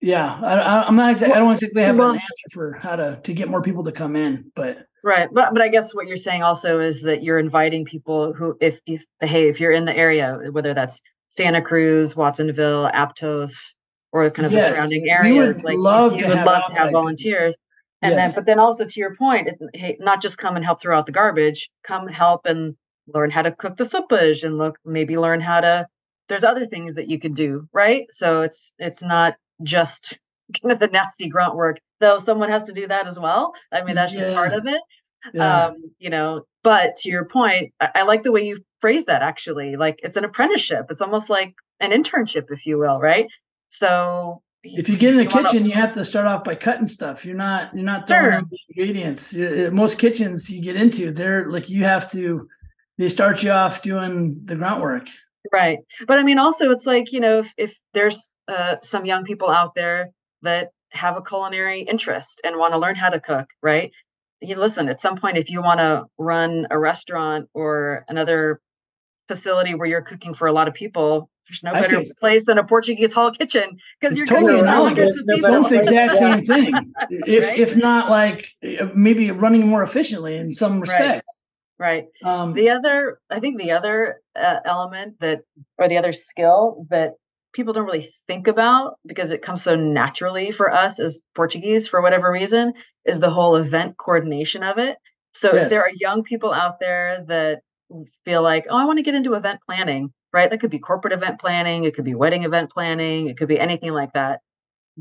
yeah 0.00 0.40
I, 0.42 0.88
am 0.88 0.96
not 0.96 1.10
exactly 1.12 1.36
i 1.36 1.40
don't 1.40 1.52
exactly 1.52 1.82
have 1.82 1.96
well, 1.96 2.10
an 2.10 2.16
answer 2.16 2.50
for 2.52 2.72
how 2.72 2.96
to 2.96 3.20
to 3.22 3.32
get 3.32 3.48
more 3.48 3.62
people 3.62 3.84
to 3.84 3.92
come 3.92 4.16
in 4.16 4.50
but 4.54 4.86
right 5.04 5.28
but 5.32 5.52
but 5.52 5.62
i 5.62 5.68
guess 5.68 5.94
what 5.94 6.06
you're 6.06 6.16
saying 6.16 6.42
also 6.42 6.80
is 6.80 7.02
that 7.02 7.22
you're 7.22 7.38
inviting 7.38 7.84
people 7.84 8.32
who 8.32 8.56
if 8.60 8.80
if 8.86 9.04
hey 9.20 9.48
if 9.48 9.60
you're 9.60 9.72
in 9.72 9.84
the 9.84 9.96
area 9.96 10.38
whether 10.50 10.74
that's 10.74 11.00
santa 11.28 11.62
cruz 11.62 12.16
watsonville 12.16 12.90
aptos 12.92 13.76
or 14.12 14.28
kind 14.30 14.46
of 14.46 14.52
yes. 14.52 14.68
the 14.68 14.74
surrounding 14.74 15.08
areas 15.08 15.62
like 15.62 15.76
love 15.78 16.16
you 16.16 16.26
would 16.26 16.36
love 16.38 16.62
to 16.68 16.74
have 16.74 16.90
volunteers 16.90 17.54
and 18.02 18.14
yes. 18.14 18.26
then 18.26 18.34
but 18.34 18.46
then 18.46 18.58
also 18.58 18.84
to 18.84 19.00
your 19.00 19.14
point 19.14 19.48
hey, 19.74 19.96
not 20.00 20.22
just 20.22 20.38
come 20.38 20.56
and 20.56 20.64
help 20.64 20.80
throw 20.80 20.96
out 20.96 21.06
the 21.06 21.12
garbage 21.12 21.68
come 21.82 22.08
help 22.08 22.46
and 22.46 22.76
learn 23.12 23.30
how 23.30 23.42
to 23.42 23.52
cook 23.52 23.76
the 23.76 23.84
soupage 23.84 24.44
and 24.44 24.58
look 24.58 24.78
maybe 24.84 25.16
learn 25.16 25.40
how 25.40 25.60
to 25.60 25.86
there's 26.28 26.44
other 26.44 26.66
things 26.66 26.94
that 26.94 27.08
you 27.08 27.18
can 27.18 27.32
do 27.32 27.68
right 27.72 28.06
so 28.10 28.42
it's 28.42 28.72
it's 28.78 29.02
not 29.02 29.34
just 29.62 30.18
kind 30.62 30.72
of 30.72 30.78
the 30.78 30.88
nasty 30.88 31.28
grunt 31.28 31.54
work 31.54 31.78
though 32.00 32.18
someone 32.18 32.48
has 32.48 32.64
to 32.64 32.72
do 32.72 32.86
that 32.86 33.06
as 33.06 33.18
well 33.18 33.52
i 33.72 33.82
mean 33.82 33.94
that's 33.94 34.14
yeah. 34.14 34.20
just 34.20 34.34
part 34.34 34.52
of 34.52 34.66
it 34.66 34.82
yeah. 35.32 35.66
um 35.66 35.76
you 35.98 36.10
know 36.10 36.42
but 36.62 36.96
to 36.96 37.08
your 37.08 37.24
point 37.24 37.72
I, 37.80 37.90
I 37.96 38.02
like 38.02 38.22
the 38.22 38.32
way 38.32 38.46
you 38.46 38.64
phrase 38.80 39.06
that 39.06 39.22
actually 39.22 39.76
like 39.76 40.00
it's 40.02 40.16
an 40.16 40.24
apprenticeship 40.24 40.86
it's 40.90 41.00
almost 41.00 41.30
like 41.30 41.54
an 41.80 41.90
internship 41.90 42.50
if 42.50 42.66
you 42.66 42.78
will 42.78 42.98
right 43.00 43.26
so 43.68 44.42
if 44.74 44.88
you 44.88 44.96
get 44.96 45.12
in 45.12 45.18
the 45.18 45.26
kitchen, 45.26 45.64
you 45.64 45.72
have 45.72 45.92
to 45.92 46.04
start 46.04 46.26
off 46.26 46.44
by 46.44 46.54
cutting 46.54 46.86
stuff. 46.86 47.24
You're 47.24 47.36
not 47.36 47.74
you're 47.74 47.84
not 47.84 48.06
throwing 48.06 48.32
sure. 48.32 48.42
the 48.42 48.58
ingredients. 48.68 49.34
Most 49.72 49.98
kitchens 49.98 50.50
you 50.50 50.62
get 50.62 50.76
into, 50.76 51.12
they're 51.12 51.50
like 51.50 51.68
you 51.68 51.84
have 51.84 52.10
to. 52.12 52.48
They 52.98 53.08
start 53.10 53.42
you 53.42 53.50
off 53.50 53.82
doing 53.82 54.40
the 54.44 54.56
grunt 54.56 54.80
work. 54.80 55.08
Right, 55.52 55.78
but 56.06 56.18
I 56.18 56.22
mean, 56.22 56.38
also 56.38 56.70
it's 56.70 56.86
like 56.86 57.12
you 57.12 57.20
know, 57.20 57.40
if 57.40 57.54
if 57.56 57.78
there's 57.94 58.32
uh, 58.48 58.76
some 58.82 59.04
young 59.04 59.24
people 59.24 59.50
out 59.50 59.74
there 59.74 60.10
that 60.42 60.70
have 60.92 61.16
a 61.16 61.22
culinary 61.22 61.82
interest 61.82 62.40
and 62.44 62.56
want 62.56 62.72
to 62.72 62.78
learn 62.78 62.96
how 62.96 63.10
to 63.10 63.20
cook, 63.20 63.50
right? 63.62 63.92
You 64.40 64.56
listen. 64.56 64.88
At 64.88 65.00
some 65.00 65.16
point, 65.16 65.36
if 65.36 65.50
you 65.50 65.62
want 65.62 65.80
to 65.80 66.06
run 66.18 66.66
a 66.70 66.78
restaurant 66.78 67.48
or 67.54 68.04
another 68.08 68.60
facility 69.28 69.74
where 69.74 69.88
you're 69.88 70.02
cooking 70.02 70.34
for 70.34 70.46
a 70.46 70.52
lot 70.52 70.68
of 70.68 70.74
people, 70.74 71.30
there's 71.48 71.62
no 71.62 71.72
better 71.72 72.02
place 72.18 72.44
than 72.46 72.58
a 72.58 72.64
Portuguese 72.64 73.12
hall 73.12 73.30
kitchen 73.30 73.78
because 74.00 74.18
you're 74.18 74.26
totally 74.26 74.58
analogous. 74.58 75.22
It's 75.28 75.44
almost 75.44 75.70
the 75.70 75.78
exact 75.78 76.14
same 76.14 76.44
thing, 76.44 76.74
if 77.10 77.46
right? 77.46 77.58
if 77.58 77.76
not 77.76 78.10
like 78.10 78.48
maybe 78.94 79.30
running 79.30 79.66
more 79.66 79.82
efficiently 79.82 80.36
in 80.36 80.52
some 80.52 80.80
respects. 80.80 81.46
Right. 81.78 82.06
right. 82.24 82.30
Um, 82.30 82.54
the 82.54 82.70
other, 82.70 83.20
I 83.30 83.38
think, 83.38 83.60
the 83.60 83.70
other 83.70 84.20
uh, 84.34 84.60
element 84.64 85.20
that, 85.20 85.42
or 85.78 85.88
the 85.88 85.98
other 85.98 86.12
skill 86.12 86.86
that 86.90 87.12
people 87.52 87.72
don't 87.72 87.86
really 87.86 88.10
think 88.26 88.48
about 88.48 88.98
because 89.06 89.30
it 89.30 89.40
comes 89.40 89.62
so 89.62 89.76
naturally 89.76 90.50
for 90.50 90.72
us 90.72 90.98
as 90.98 91.20
Portuguese 91.34 91.86
for 91.86 92.02
whatever 92.02 92.30
reason 92.30 92.72
is 93.04 93.20
the 93.20 93.30
whole 93.30 93.56
event 93.56 93.96
coordination 93.98 94.62
of 94.62 94.78
it. 94.78 94.98
So 95.32 95.52
yes. 95.52 95.64
if 95.64 95.70
there 95.70 95.82
are 95.82 95.92
young 95.94 96.22
people 96.22 96.52
out 96.52 96.80
there 96.80 97.24
that 97.28 97.60
feel 98.24 98.42
like, 98.42 98.66
oh, 98.68 98.76
I 98.76 98.84
want 98.84 98.98
to 98.98 99.02
get 99.02 99.14
into 99.14 99.34
event 99.34 99.60
planning 99.64 100.12
right? 100.32 100.50
That 100.50 100.60
could 100.60 100.70
be 100.70 100.78
corporate 100.78 101.12
event 101.12 101.40
planning, 101.40 101.84
it 101.84 101.94
could 101.94 102.04
be 102.04 102.14
wedding 102.14 102.44
event 102.44 102.70
planning, 102.70 103.28
it 103.28 103.36
could 103.36 103.48
be 103.48 103.58
anything 103.58 103.92
like 103.92 104.12
that. 104.12 104.40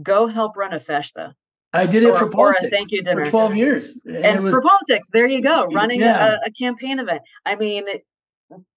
Go 0.02 0.28
help 0.28 0.58
run 0.58 0.74
a 0.74 0.80
festa. 0.80 1.36
I 1.74 1.86
did 1.86 2.04
it 2.04 2.10
or, 2.10 2.16
for 2.16 2.30
politics. 2.30 2.70
thank 2.70 2.92
you 2.92 3.04
dinner 3.04 3.26
for 3.26 3.32
twelve 3.32 3.56
years, 3.56 4.02
and, 4.06 4.26
and 4.26 4.44
was, 4.44 4.54
for 4.54 4.62
politics, 4.62 5.10
there 5.12 5.28
you 5.28 5.42
go, 5.42 5.68
running 5.68 6.00
yeah. 6.00 6.38
a, 6.44 6.48
a, 6.48 6.52
campaign 6.52 7.00
event. 7.00 7.22
I 7.46 7.56
mean, 7.58 7.84
it, 7.88 8.06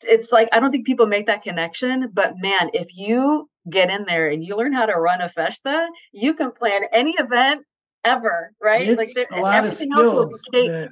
it's 0.02 0.32
like 0.32 0.48
I 0.52 0.58
don't 0.58 0.72
think 0.72 0.84
people 0.84 1.06
make 1.06 1.26
that 1.26 1.42
connection, 1.42 2.10
but 2.12 2.34
man, 2.38 2.70
if 2.72 2.88
you 2.96 3.48
get 3.70 3.90
in 3.90 4.04
there 4.06 4.28
and 4.28 4.44
you 4.44 4.56
learn 4.56 4.72
how 4.72 4.86
to 4.86 4.94
run 4.94 5.20
a 5.20 5.28
festa, 5.28 5.88
you 6.12 6.34
can 6.34 6.50
plan 6.50 6.82
any 6.92 7.14
event 7.18 7.64
ever, 8.04 8.52
right? 8.60 8.88
It's 8.88 8.98
like 8.98 9.08
there, 9.14 9.38
a 9.38 9.42
lot 9.42 9.64
of 9.64 9.72
skills 9.72 10.48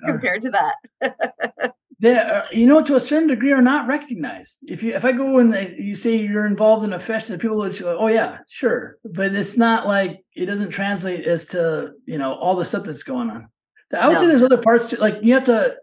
compared 0.06 0.42
to 0.42 0.50
that. 0.50 1.72
that 2.00 2.30
uh, 2.30 2.46
you 2.52 2.66
know 2.66 2.82
to 2.82 2.96
a 2.96 3.00
certain 3.00 3.28
degree 3.28 3.52
are 3.52 3.62
not 3.62 3.88
recognized. 3.88 4.68
If 4.68 4.82
you 4.82 4.94
if 4.94 5.04
i 5.04 5.12
go 5.12 5.38
and 5.38 5.54
you 5.78 5.94
say 5.94 6.16
you're 6.16 6.46
involved 6.46 6.84
in 6.84 6.92
a 6.92 6.98
festival 6.98 7.40
people 7.40 7.56
would 7.58 7.78
go 7.78 7.98
oh 7.98 8.08
yeah 8.08 8.38
sure. 8.48 8.98
But 9.04 9.34
it's 9.34 9.56
not 9.56 9.86
like 9.86 10.24
it 10.34 10.46
doesn't 10.46 10.70
translate 10.70 11.26
as 11.26 11.46
to 11.46 11.92
you 12.04 12.18
know 12.18 12.34
all 12.34 12.56
the 12.56 12.64
stuff 12.64 12.84
that's 12.84 13.02
going 13.02 13.30
on. 13.30 13.48
I 13.96 14.08
would 14.08 14.14
no. 14.14 14.20
say 14.20 14.26
there's 14.26 14.42
other 14.42 14.58
parts 14.58 14.90
to 14.90 15.00
like 15.00 15.18
you 15.22 15.34
have 15.34 15.44
to 15.44 15.76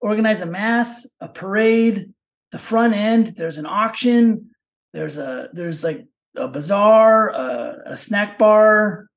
organize 0.00 0.42
a 0.42 0.46
mass 0.46 1.06
a 1.20 1.28
parade 1.28 2.12
the 2.52 2.58
front 2.58 2.94
end 2.94 3.28
there's 3.36 3.58
an 3.58 3.66
auction 3.66 4.50
there's 4.92 5.18
a 5.18 5.50
there's 5.52 5.84
like 5.84 6.06
a 6.36 6.48
bazaar 6.48 7.28
a, 7.28 7.82
a 7.86 7.96
snack 7.96 8.38
bar 8.38 9.09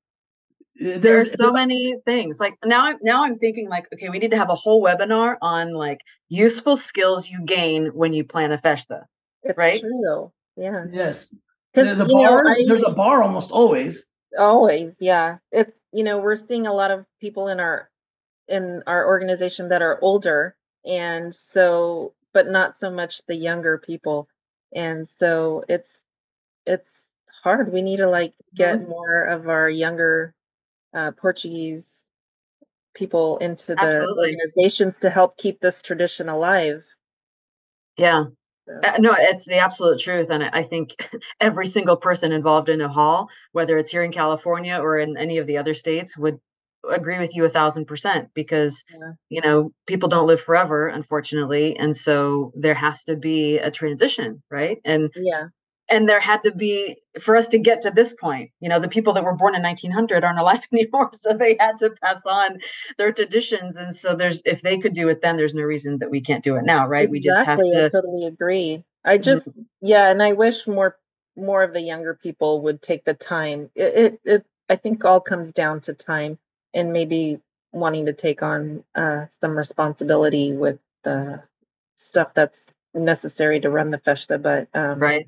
there's, 0.75 1.33
are 1.33 1.37
so 1.37 1.51
many 1.51 1.95
things 2.05 2.39
like 2.39 2.55
now 2.65 2.85
i'm 2.85 2.97
now 3.01 3.23
i'm 3.23 3.35
thinking 3.35 3.69
like 3.69 3.87
okay 3.93 4.09
we 4.09 4.17
need 4.17 4.31
to 4.31 4.37
have 4.37 4.49
a 4.49 4.55
whole 4.55 4.83
webinar 4.83 5.37
on 5.41 5.73
like 5.73 6.01
useful 6.29 6.77
skills 6.77 7.29
you 7.29 7.41
gain 7.45 7.87
when 7.87 8.11
you 8.11 8.23
plan 8.23 8.51
a 8.51 8.57
festa 8.57 9.05
it's 9.43 9.57
right? 9.57 9.81
true 9.81 10.31
yeah. 10.55 10.85
Yes. 10.91 11.35
The, 11.73 11.95
the 11.95 12.05
bar 12.05 12.43
know, 12.43 12.49
I, 12.49 12.63
there's 12.67 12.83
a 12.83 12.91
bar 12.91 13.23
almost 13.23 13.51
always. 13.51 14.15
Always 14.37 14.93
yeah. 14.99 15.37
It's 15.51 15.71
you 15.91 16.03
know 16.03 16.19
we're 16.19 16.35
seeing 16.35 16.67
a 16.67 16.73
lot 16.73 16.91
of 16.91 17.05
people 17.19 17.47
in 17.47 17.59
our 17.59 17.89
in 18.47 18.83
our 18.85 19.07
organization 19.07 19.69
that 19.69 19.81
are 19.81 19.99
older 20.01 20.55
and 20.85 21.33
so 21.33 22.13
but 22.33 22.47
not 22.47 22.77
so 22.77 22.91
much 22.91 23.21
the 23.27 23.35
younger 23.35 23.77
people. 23.77 24.27
And 24.75 25.07
so 25.07 25.63
it's 25.67 25.91
it's 26.65 27.09
hard. 27.43 27.73
We 27.73 27.81
need 27.81 27.97
to 27.97 28.09
like 28.09 28.33
get 28.53 28.87
more 28.87 29.25
of 29.25 29.49
our 29.49 29.69
younger 29.69 30.33
uh, 30.93 31.11
Portuguese 31.11 32.05
people 32.93 33.37
into 33.37 33.75
the 33.75 33.81
Absolutely. 33.81 34.35
organizations 34.35 34.99
to 34.99 35.09
help 35.09 35.37
keep 35.37 35.59
this 35.59 35.81
tradition 35.81 36.29
alive. 36.29 36.85
Yeah. 37.97 38.25
So. 38.67 38.79
Uh, 38.83 38.97
no, 38.99 39.15
it's 39.17 39.45
the 39.45 39.57
absolute 39.57 39.99
truth. 39.99 40.29
And 40.29 40.43
I 40.43 40.63
think 40.63 40.95
every 41.41 41.67
single 41.67 41.97
person 41.97 42.31
involved 42.31 42.69
in 42.69 42.81
a 42.81 42.87
hall, 42.87 43.29
whether 43.51 43.77
it's 43.77 43.91
here 43.91 44.03
in 44.03 44.11
California 44.11 44.77
or 44.77 44.99
in 44.99 45.17
any 45.17 45.37
of 45.37 45.47
the 45.47 45.57
other 45.57 45.73
states, 45.73 46.17
would 46.17 46.39
agree 46.89 47.19
with 47.19 47.35
you 47.35 47.45
a 47.45 47.49
thousand 47.49 47.85
percent 47.85 48.29
because 48.33 48.83
yeah. 48.91 49.11
you 49.29 49.41
know 49.41 49.71
people 49.87 50.09
don't 50.09 50.27
live 50.27 50.41
forever 50.41 50.87
unfortunately 50.87 51.77
and 51.77 51.95
so 51.95 52.51
there 52.55 52.73
has 52.73 53.05
to 53.05 53.15
be 53.15 53.57
a 53.57 53.71
transition 53.71 54.43
right 54.51 54.79
and 54.83 55.09
yeah 55.15 55.45
and 55.89 56.07
there 56.07 56.19
had 56.19 56.43
to 56.43 56.51
be 56.51 56.97
for 57.19 57.35
us 57.35 57.47
to 57.49 57.59
get 57.59 57.81
to 57.81 57.91
this 57.91 58.13
point 58.13 58.51
you 58.59 58.69
know 58.69 58.79
the 58.79 58.87
people 58.87 59.13
that 59.13 59.23
were 59.23 59.35
born 59.35 59.55
in 59.55 59.61
1900 59.61 60.23
aren't 60.23 60.39
alive 60.39 60.61
anymore 60.71 61.11
so 61.19 61.33
they 61.33 61.55
had 61.59 61.77
to 61.77 61.89
pass 62.01 62.25
on 62.25 62.59
their 62.97 63.11
traditions 63.11 63.75
and 63.75 63.95
so 63.95 64.15
there's 64.15 64.41
if 64.45 64.61
they 64.61 64.77
could 64.77 64.93
do 64.93 65.09
it 65.09 65.21
then 65.21 65.37
there's 65.37 65.53
no 65.53 65.63
reason 65.63 65.97
that 65.99 66.09
we 66.09 66.21
can't 66.21 66.43
do 66.43 66.55
it 66.55 66.63
now 66.63 66.87
right 66.87 67.09
exactly. 67.09 67.19
we 67.19 67.19
just 67.19 67.45
have 67.45 67.59
to 67.59 67.85
I 67.85 67.89
totally 67.89 68.25
agree 68.25 68.83
i 69.05 69.17
just 69.17 69.49
mm-hmm. 69.49 69.61
yeah 69.81 70.09
and 70.09 70.21
i 70.21 70.33
wish 70.33 70.67
more 70.67 70.97
more 71.35 71.63
of 71.63 71.73
the 71.73 71.81
younger 71.81 72.13
people 72.13 72.61
would 72.61 72.81
take 72.81 73.05
the 73.05 73.13
time 73.13 73.69
it, 73.75 73.95
it, 73.95 74.19
it 74.23 74.45
i 74.69 74.75
think 74.75 75.03
all 75.03 75.19
comes 75.19 75.51
down 75.51 75.81
to 75.81 75.93
time 75.93 76.37
and 76.73 76.93
maybe 76.93 77.39
wanting 77.71 78.05
to 78.05 78.13
take 78.13 78.43
on 78.43 78.83
uh, 78.93 79.25
some 79.41 79.57
responsibility 79.57 80.53
with 80.53 80.77
the 81.03 81.41
stuff 81.95 82.31
that's 82.35 82.65
necessary 82.93 83.59
to 83.59 83.69
run 83.69 83.89
the 83.89 83.97
festa 83.97 84.37
but 84.37 84.67
um, 84.75 84.99
right 84.99 85.27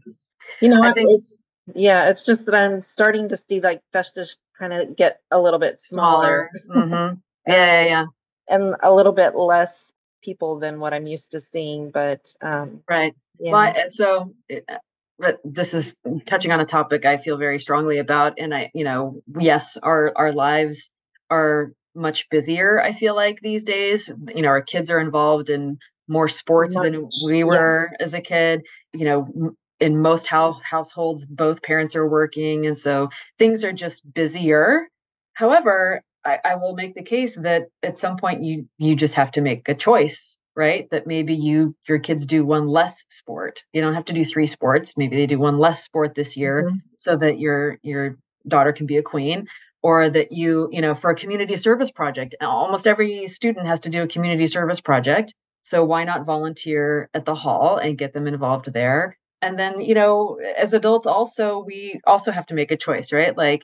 you 0.62 0.70
know, 0.70 0.82
think, 0.94 1.08
it's 1.12 1.36
yeah, 1.74 2.10
it's 2.10 2.24
just 2.24 2.46
that 2.46 2.56
I'm 2.56 2.82
starting 2.82 3.30
to 3.30 3.38
see 3.38 3.60
like 3.62 3.82
festas 3.94 4.38
kind 4.58 4.74
of 4.74 4.96
get 4.96 5.22
a 5.32 5.40
little 5.40 5.60
bit 5.60 5.82
smaller. 5.82 6.50
smaller. 6.66 6.86
Mm-hmm. 6.88 7.16
yeah, 7.52 7.82
yeah, 7.82 7.86
yeah, 7.88 8.06
and 8.50 8.76
a 8.84 8.94
little 8.94 9.12
bit 9.12 9.36
less 9.36 9.92
people 10.24 10.60
than 10.60 10.80
what 10.80 10.94
I'm 10.94 11.08
used 11.08 11.32
to 11.32 11.40
seeing. 11.40 11.92
But 11.92 12.26
um, 12.42 12.82
right, 12.90 13.14
yeah. 13.40 13.52
Well, 13.52 13.74
so. 13.88 14.34
It, 14.50 14.66
uh, 14.70 14.78
but 15.18 15.40
this 15.46 15.74
is 15.74 15.96
touching 16.26 16.52
on 16.52 16.60
a 16.60 16.66
topic 16.66 17.06
I 17.06 17.16
feel 17.16 17.38
very 17.38 17.58
strongly 17.58 18.00
about, 18.00 18.34
and 18.38 18.54
I, 18.54 18.70
you 18.74 18.84
know, 18.84 19.22
yes, 19.40 19.78
our 19.78 20.12
our 20.18 20.34
lives 20.34 20.92
are 21.30 21.72
much 21.96 22.30
busier, 22.30 22.82
I 22.82 22.92
feel 22.92 23.16
like 23.16 23.40
these 23.42 23.64
days. 23.64 24.12
You 24.34 24.42
know, 24.42 24.50
our 24.50 24.62
kids 24.62 24.90
are 24.90 25.00
involved 25.00 25.50
in 25.50 25.80
more 26.08 26.28
sports 26.28 26.76
much, 26.76 26.84
than 26.84 27.10
we 27.26 27.44
were 27.44 27.90
yeah. 27.92 28.04
as 28.04 28.14
a 28.14 28.22
kid. 28.22 28.66
You 28.94 29.06
know, 29.06 29.56
in 29.80 30.02
most 30.02 30.28
house 30.28 30.58
households, 30.64 31.26
both 31.26 31.62
parents 31.64 31.96
are 31.96 32.08
working. 32.08 32.66
And 32.66 32.78
so 32.78 33.10
things 33.38 33.64
are 33.64 33.74
just 33.74 34.12
busier. 34.14 34.88
However, 35.34 36.02
I, 36.26 36.40
I 36.44 36.56
will 36.56 36.76
make 36.76 36.96
the 36.96 37.04
case 37.04 37.36
that 37.36 37.68
at 37.84 38.00
some 38.00 38.18
point 38.18 38.44
you 38.44 38.68
you 38.78 38.96
just 38.96 39.16
have 39.16 39.32
to 39.32 39.42
make 39.42 39.70
a 39.70 39.76
choice 39.76 40.40
right 40.56 40.90
that 40.90 41.06
maybe 41.06 41.36
you 41.36 41.76
your 41.88 42.00
kids 42.00 42.26
do 42.26 42.46
one 42.46 42.68
less 42.68 43.06
sport 43.10 43.64
you 43.74 43.82
don't 43.82 43.94
have 43.94 44.06
to 44.06 44.14
do 44.14 44.26
three 44.26 44.48
sports 44.48 44.98
maybe 44.98 45.16
they 45.16 45.28
do 45.28 45.38
one 45.38 45.60
less 45.60 45.84
sport 45.84 46.16
this 46.16 46.36
year 46.36 46.64
mm-hmm. 46.64 46.78
so 46.98 47.16
that 47.16 47.40
your 47.40 47.78
your 47.84 48.18
daughter 48.48 48.74
can 48.74 48.86
be 48.86 48.98
a 48.98 49.04
queen 49.04 49.48
or 49.84 50.10
that 50.10 50.32
you 50.32 50.70
you 50.72 50.82
know 50.82 50.96
for 50.96 51.12
a 51.12 51.16
community 51.16 51.56
service 51.56 51.92
project 51.92 52.36
almost 52.42 52.88
every 52.88 53.28
student 53.28 53.68
has 53.68 53.82
to 53.82 53.90
do 53.90 54.04
a 54.04 54.08
community 54.08 54.48
service 54.48 54.82
project 54.82 55.34
so 55.62 55.84
why 55.84 56.04
not 56.04 56.26
volunteer 56.26 57.10
at 57.14 57.26
the 57.26 57.36
hall 57.36 57.78
and 57.78 57.98
get 57.98 58.14
them 58.14 58.28
involved 58.28 58.72
there 58.74 59.18
and 59.42 59.60
then 59.60 59.82
you 59.82 59.94
know 59.94 60.40
as 60.58 60.74
adults 60.74 61.06
also 61.06 61.60
we 61.60 62.00
also 62.06 62.32
have 62.32 62.46
to 62.46 62.54
make 62.54 62.72
a 62.72 62.78
choice 62.78 63.12
right 63.12 63.38
like 63.38 63.64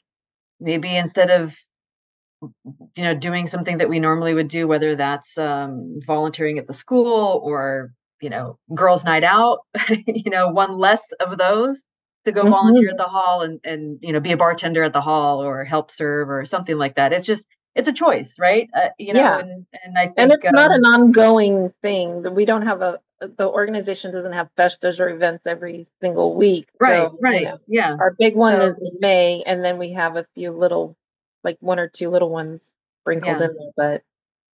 maybe 0.60 0.96
instead 0.96 1.30
of 1.30 1.56
you 2.42 3.04
know 3.04 3.14
doing 3.14 3.48
something 3.48 3.78
that 3.78 3.90
we 3.90 4.00
normally 4.00 4.34
would 4.34 4.48
do 4.48 4.68
whether 4.68 4.96
that's 4.96 5.38
um, 5.38 6.00
volunteering 6.06 6.58
at 6.58 6.68
the 6.68 6.74
school 6.74 7.42
or 7.44 7.92
you 8.22 8.30
know 8.30 8.58
girls 8.74 9.06
night 9.06 9.24
out 9.24 9.60
you 10.08 10.30
know 10.30 10.48
one 10.48 10.78
less 10.78 11.12
of 11.14 11.38
those 11.38 11.84
to 12.26 12.32
go 12.32 12.42
mm-hmm. 12.42 12.52
volunteer 12.52 12.90
at 12.92 12.98
the 12.98 13.04
hall 13.04 13.42
and 13.42 13.60
and 13.64 14.00
you 14.02 14.14
know 14.14 14.20
be 14.20 14.32
a 14.32 14.38
bartender 14.38 14.84
at 14.84 14.94
the 14.94 15.02
hall 15.02 15.44
or 15.44 15.64
help 15.64 15.92
serve 15.92 16.30
or 16.30 16.46
something 16.46 16.78
like 16.78 16.96
that 16.96 17.14
it's 17.14 17.28
just 17.28 17.48
it's 17.76 17.88
a 17.88 17.94
choice 17.94 18.38
right 18.40 18.70
uh, 18.76 18.90
you 18.98 19.14
know 19.14 19.22
yeah. 19.22 19.40
and, 19.40 19.66
and 19.84 19.98
i 19.98 20.06
think, 20.06 20.16
and 20.18 20.32
it's 20.32 20.46
um, 20.46 20.54
not 20.54 20.72
an 20.72 20.84
ongoing 20.86 21.74
thing 21.82 22.24
that 22.24 22.32
we 22.32 22.46
don't 22.46 22.64
have 22.64 22.82
a 22.82 23.00
the 23.38 23.48
organization 23.48 24.12
doesn't 24.12 24.34
have 24.34 24.50
festas 24.58 25.00
or 25.00 25.08
events 25.10 25.46
every 25.46 25.88
single 26.02 26.36
week 26.36 26.68
right 26.80 27.04
so, 27.04 27.18
right 27.22 27.42
you 27.42 27.48
know, 27.48 27.60
yeah 27.68 27.96
our 28.00 28.16
big 28.18 28.36
one 28.36 28.60
so, 28.60 28.68
is 28.68 28.80
in 28.80 28.98
may 29.00 29.44
and 29.46 29.64
then 29.64 29.78
we 29.78 29.94
have 29.94 30.16
a 30.16 30.26
few 30.34 30.52
little 30.52 30.96
like 31.44 31.58
one 31.60 31.80
or 31.80 31.88
two 31.88 32.10
little 32.10 32.30
ones 32.30 32.74
sprinkled 33.02 33.40
yeah. 33.40 33.46
in 33.46 33.54
there. 33.54 33.72
But 33.76 34.04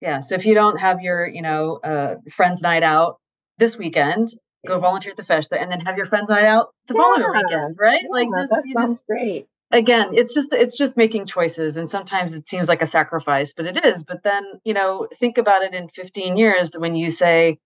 yeah, 0.02 0.20
so 0.20 0.36
if 0.36 0.46
you 0.46 0.54
don't 0.54 0.80
have 0.80 1.02
your, 1.02 1.26
you 1.26 1.42
know, 1.42 1.78
uh, 1.78 2.16
friends 2.30 2.62
night 2.62 2.84
out 2.84 3.20
this 3.58 3.78
weekend, 3.78 4.30
go 4.66 4.80
volunteer 4.80 5.12
at 5.12 5.18
the 5.18 5.24
festa, 5.24 5.60
and 5.60 5.72
then 5.72 5.80
have 5.82 5.98
your 5.98 6.06
friends 6.06 6.30
night 6.30 6.46
out 6.46 6.74
the 6.88 6.94
yeah. 6.96 7.02
following 7.02 7.44
weekend, 7.44 7.78
right? 7.80 8.02
Yeah, 8.04 8.10
like 8.12 8.28
just, 8.36 8.50
that 8.52 8.64
sounds 8.74 8.94
just, 8.96 9.08
great. 9.08 9.48
Again, 9.74 10.10
it's 10.14 10.36
just 10.36 10.54
it's 10.54 10.78
just 10.78 10.98
making 10.98 11.26
choices, 11.26 11.78
and 11.78 11.90
sometimes 11.90 12.36
it 12.36 12.48
seems 12.48 12.70
like 12.70 12.84
a 12.84 12.86
sacrifice, 12.86 13.54
but 13.54 13.66
it 13.66 13.84
is. 13.84 14.04
But 14.04 14.24
then 14.24 14.44
you 14.64 14.74
know, 14.74 15.08
think 15.14 15.38
about 15.38 15.64
it 15.64 15.74
in 15.74 15.90
15 15.90 16.38
years 16.38 16.72
when 16.78 16.96
you 16.96 17.10
say, 17.10 17.58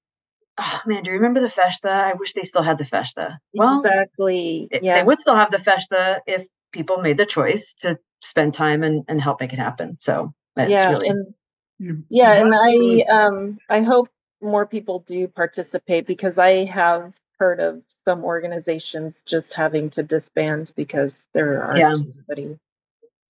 oh 0.58 0.82
man, 0.86 1.04
do 1.04 1.12
you 1.12 1.18
remember 1.18 1.42
the 1.42 1.50
festa? 1.50 1.90
I 1.90 2.14
wish 2.14 2.34
they 2.34 2.44
still 2.44 2.64
had 2.64 2.78
the 2.78 2.86
festa. 2.86 3.40
Well, 3.54 3.82
exactly. 3.82 4.70
Yeah, 4.82 4.96
they 4.96 5.04
would 5.04 5.20
still 5.20 5.36
have 5.36 5.52
the 5.52 5.60
festa 5.60 6.22
if 6.26 6.48
people 6.72 7.02
made 7.02 7.18
the 7.18 7.26
choice 7.26 7.76
to 7.82 8.00
spend 8.22 8.54
time 8.54 8.84
and, 8.84 9.04
and 9.08 9.22
help 9.22 9.42
make 9.42 9.54
it 9.54 9.60
happen. 9.60 9.98
So 9.98 10.34
yeah, 10.56 10.90
really 10.90 11.10
and 11.10 12.06
yeah, 12.10 12.42
and 12.42 12.54
I 12.56 13.02
um 13.14 13.58
I 13.70 13.82
hope 13.82 14.10
more 14.42 14.66
people 14.66 15.00
do 15.00 15.28
participate 15.28 16.08
because 16.08 16.40
I 16.40 16.66
have 16.66 17.14
heard 17.40 17.60
of 17.60 17.82
some 18.04 18.24
organizations 18.24 19.22
just 19.26 19.54
having 19.54 19.90
to 19.92 20.04
disband 20.04 20.74
because 20.76 21.28
there 21.34 21.64
aren't 21.64 21.80
yeah. 21.80 21.92
anybody. 21.92 22.60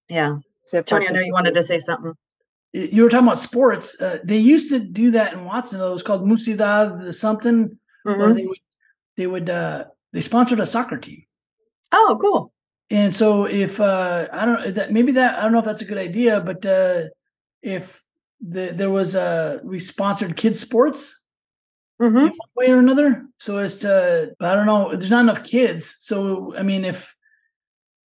Yeah. 0.10 0.38
So 0.64 0.82
Tony, 0.82 1.08
I 1.10 1.12
know 1.12 1.20
you 1.22 1.34
wanted 1.34 1.54
to 1.54 1.64
say 1.64 1.80
something. 1.80 2.14
You 2.74 3.04
were 3.04 3.10
talking 3.10 3.28
about 3.28 3.40
sports. 3.40 4.00
Uh, 4.02 4.20
they 4.24 4.38
used 4.38 4.70
to 4.70 4.80
do 4.80 5.12
that 5.12 5.34
in 5.34 5.46
Watsonville. 5.46 5.90
It 5.90 5.94
was 5.94 6.04
called 6.04 6.24
Musidad 6.24 7.14
something, 7.14 7.70
mm-hmm. 8.06 8.20
where 8.20 8.34
they 8.34 8.46
would 8.46 8.60
they 9.16 9.28
would 9.28 9.50
uh, 9.50 9.86
they 10.14 10.22
sponsored 10.22 10.60
a 10.60 10.66
soccer 10.66 10.98
team. 10.98 11.24
Oh, 11.92 12.18
cool. 12.20 12.52
And 12.90 13.14
so 13.14 13.46
if 13.46 13.80
uh 13.80 14.28
I 14.32 14.46
don't 14.46 14.76
that 14.76 14.92
maybe 14.92 15.14
that 15.14 15.40
I 15.40 15.44
don't 15.44 15.52
know 15.52 15.60
if 15.60 15.66
that's 15.66 15.82
a 15.82 15.86
good 15.86 15.98
idea, 15.98 16.40
but 16.40 16.66
uh 16.66 17.04
if 17.62 18.04
the, 18.40 18.72
there 18.74 18.90
was 18.90 19.16
a 19.16 19.60
we 19.64 19.80
sponsored 19.80 20.38
kids 20.38 20.60
sports 20.60 21.26
mm-hmm. 22.02 22.16
one 22.16 22.38
way 22.56 22.70
or 22.70 22.80
another, 22.80 23.26
so 23.40 23.58
as 23.58 23.80
to 23.80 24.34
I 24.40 24.56
don't 24.56 24.66
know, 24.66 24.92
there's 24.92 25.12
not 25.12 25.22
enough 25.22 25.44
kids. 25.44 25.98
So 26.00 26.56
I 26.58 26.64
mean, 26.64 26.86
if 26.86 27.16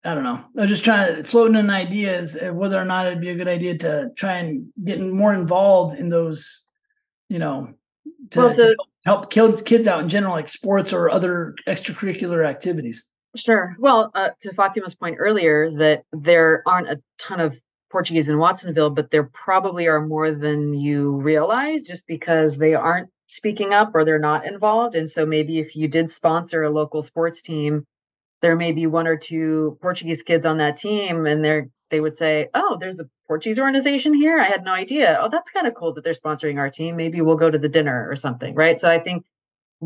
I 0.04 0.14
don't 0.14 0.24
know, 0.24 0.44
I 0.56 0.60
was 0.62 0.70
just 0.70 0.84
trying 0.84 1.16
to 1.16 1.24
floating 1.24 1.56
in 1.56 1.70
ideas 1.70 2.36
whether 2.52 2.78
or 2.78 2.84
not 2.84 3.06
it'd 3.06 3.20
be 3.20 3.30
a 3.30 3.36
good 3.36 3.48
idea 3.48 3.76
to 3.78 4.10
try 4.16 4.34
and 4.34 4.72
get 4.82 5.00
more 5.00 5.34
involved 5.34 5.98
in 5.98 6.08
those, 6.08 6.70
you 7.28 7.38
know, 7.38 7.74
to, 8.30 8.38
well, 8.38 8.54
to, 8.54 8.62
to 8.62 8.76
help 9.04 9.30
kids 9.30 9.60
kids 9.62 9.86
out 9.86 10.00
in 10.00 10.08
general, 10.08 10.34
like 10.34 10.48
sports 10.48 10.92
or 10.92 11.10
other 11.10 11.54
extracurricular 11.66 12.46
activities. 12.46 13.10
Sure. 13.36 13.76
Well, 13.78 14.10
uh, 14.14 14.30
to 14.40 14.52
Fatima's 14.54 14.94
point 14.94 15.16
earlier, 15.18 15.70
that 15.72 16.04
there 16.12 16.62
aren't 16.66 16.88
a 16.88 17.00
ton 17.18 17.40
of 17.40 17.60
Portuguese 17.90 18.28
in 18.28 18.38
Watsonville, 18.38 18.90
but 18.90 19.10
there 19.10 19.24
probably 19.24 19.86
are 19.86 20.04
more 20.04 20.32
than 20.32 20.74
you 20.74 21.16
realize 21.16 21.82
just 21.82 22.06
because 22.06 22.58
they 22.58 22.74
aren't 22.74 23.08
speaking 23.30 23.72
up 23.72 23.92
or 23.94 24.04
they're 24.04 24.18
not 24.18 24.44
involved. 24.44 24.96
And 24.96 25.08
so 25.08 25.24
maybe 25.24 25.60
if 25.60 25.76
you 25.76 25.86
did 25.86 26.10
sponsor 26.10 26.64
a 26.64 26.70
local 26.70 27.00
sports 27.00 27.40
team, 27.42 27.84
there 28.42 28.56
may 28.56 28.72
be 28.72 28.86
one 28.86 29.06
or 29.06 29.16
two 29.16 29.78
Portuguese 29.80 30.22
kids 30.22 30.44
on 30.44 30.58
that 30.58 30.76
team 30.76 31.24
and 31.26 31.44
they're 31.44 31.68
they 31.90 32.00
would 32.00 32.14
say, 32.14 32.48
Oh, 32.54 32.76
there's 32.78 33.00
a 33.00 33.04
Portuguese 33.26 33.58
organization 33.58 34.14
here. 34.14 34.38
I 34.38 34.44
had 34.44 34.64
no 34.64 34.72
idea. 34.72 35.18
Oh, 35.20 35.28
that's 35.28 35.50
kind 35.50 35.66
of 35.66 35.74
cool 35.74 35.92
that 35.94 36.04
they're 36.04 36.12
sponsoring 36.12 36.58
our 36.58 36.70
team. 36.70 36.96
Maybe 36.96 37.20
we'll 37.20 37.36
go 37.36 37.50
to 37.50 37.58
the 37.58 37.68
dinner 37.68 38.08
or 38.08 38.16
something. 38.16 38.54
Right. 38.54 38.78
So 38.78 38.88
I 38.88 38.98
think 38.98 39.24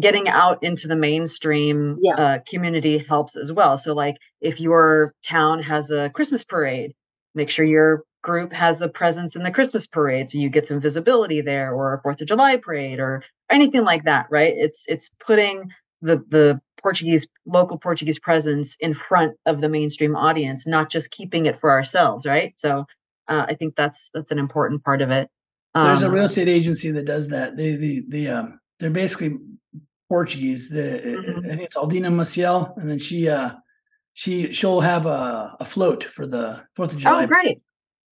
getting 0.01 0.29
out 0.29 0.63
into 0.63 0.89
the 0.89 0.97
mainstream 0.97 1.99
yeah. 2.03 2.15
uh, 2.15 2.39
community 2.49 2.99
helps 2.99 3.37
as 3.37 3.53
well. 3.53 3.77
So, 3.77 3.95
like 3.95 4.17
if 4.41 4.61
your 4.61 5.15
town 5.23 5.63
has 5.63 5.91
a 5.91 6.11
Christmas 6.11 6.45
parade, 6.45 6.93
make 7.35 7.51
sure 7.51 7.65
your 7.65 8.05
group 8.25 8.53
has 8.53 8.83
a 8.83 8.89
presence 8.89 9.37
in 9.37 9.45
the 9.45 9.51
Christmas 9.51 9.87
parade, 9.87 10.31
so 10.31 10.39
you 10.39 10.49
get 10.49 10.67
some 10.67 10.81
visibility 10.81 11.41
there, 11.41 11.73
or 11.73 11.95
a 11.95 12.01
Fourth 12.01 12.21
of 12.21 12.27
July 12.27 12.57
parade, 12.57 12.99
or 12.99 13.23
anything 13.51 13.85
like 13.85 14.05
that. 14.05 14.27
Right? 14.31 14.55
It's 14.57 14.87
it's 14.89 15.11
putting 15.25 15.71
the 16.03 16.17
the 16.29 16.61
Portuguese 16.83 17.29
local 17.47 17.79
Portuguese 17.79 18.19
presence 18.19 18.77
in 18.81 18.95
front 18.95 19.35
of 19.47 19.61
the 19.61 19.69
mainstream 19.69 20.17
audience, 20.17 20.67
not 20.67 20.91
just 20.91 21.13
keeping 21.13 21.47
it 21.47 21.59
for 21.61 21.71
ourselves. 21.71 22.27
Right? 22.27 22.59
So, 22.59 22.87
uh, 23.29 23.45
I 23.47 23.55
think 23.55 23.77
that's 23.77 24.11
that's 24.15 24.33
an 24.33 24.39
important 24.39 24.83
part 24.83 25.03
of 25.03 25.11
it. 25.11 25.29
Um, 25.75 25.87
There's 25.87 26.03
a 26.03 26.11
real 26.11 26.21
um, 26.21 26.27
estate 26.27 26.49
agency 26.49 26.91
that 26.93 27.05
does 27.05 27.29
that. 27.29 27.57
They 27.57 27.77
the 27.77 28.05
the 28.09 28.29
um 28.31 28.61
they're 28.81 28.91
basically 28.91 29.39
Portuguese. 30.09 30.71
The 30.71 30.83
mm-hmm. 30.83 31.47
I 31.47 31.49
think 31.51 31.63
it's 31.63 31.77
Aldina 31.77 32.11
Maciel, 32.11 32.77
and 32.79 32.89
then 32.89 32.99
she 32.99 33.29
uh 33.29 33.51
she 34.15 34.53
she'll 34.53 34.81
have 34.81 35.05
a, 35.07 35.57
a 35.61 35.65
float 35.65 36.05
for 36.05 36.27
the 36.27 36.63
Fourth 36.75 36.93
of 36.93 36.99
July. 36.99 37.25
Oh, 37.25 37.27
great! 37.27 37.61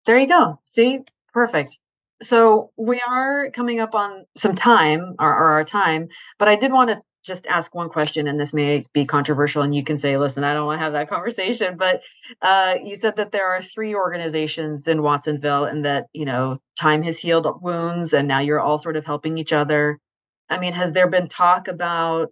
There 0.09 0.17
you 0.17 0.27
go. 0.27 0.59
See, 0.63 1.01
perfect. 1.33 1.77
So 2.23 2.71
we 2.77 2.99
are 3.07 3.51
coming 3.51 3.79
up 3.79 3.93
on 3.93 4.25
some 4.35 4.55
time, 4.55 5.13
or, 5.19 5.29
or 5.29 5.49
our 5.49 5.63
time, 5.63 6.07
but 6.39 6.47
I 6.47 6.55
did 6.55 6.71
want 6.71 6.89
to 6.89 6.99
just 7.23 7.45
ask 7.45 7.75
one 7.75 7.89
question, 7.89 8.27
and 8.27 8.39
this 8.39 8.51
may 8.51 8.85
be 8.91 9.05
controversial, 9.05 9.61
and 9.61 9.75
you 9.75 9.83
can 9.83 9.97
say, 9.97 10.17
"Listen, 10.17 10.43
I 10.43 10.55
don't 10.55 10.65
want 10.65 10.79
to 10.79 10.83
have 10.83 10.93
that 10.93 11.09
conversation." 11.09 11.77
But 11.77 12.01
uh, 12.41 12.77
you 12.83 12.95
said 12.95 13.17
that 13.17 13.31
there 13.31 13.45
are 13.49 13.61
three 13.61 13.93
organizations 13.93 14.87
in 14.87 15.03
Watsonville, 15.03 15.65
and 15.65 15.85
that 15.85 16.07
you 16.11 16.25
know 16.25 16.57
time 16.75 17.03
has 17.03 17.19
healed 17.19 17.45
wounds, 17.61 18.11
and 18.11 18.27
now 18.27 18.39
you're 18.39 18.59
all 18.59 18.79
sort 18.79 18.97
of 18.97 19.05
helping 19.05 19.37
each 19.37 19.53
other. 19.53 19.99
I 20.49 20.57
mean, 20.57 20.73
has 20.73 20.91
there 20.91 21.07
been 21.07 21.27
talk 21.27 21.67
about 21.67 22.29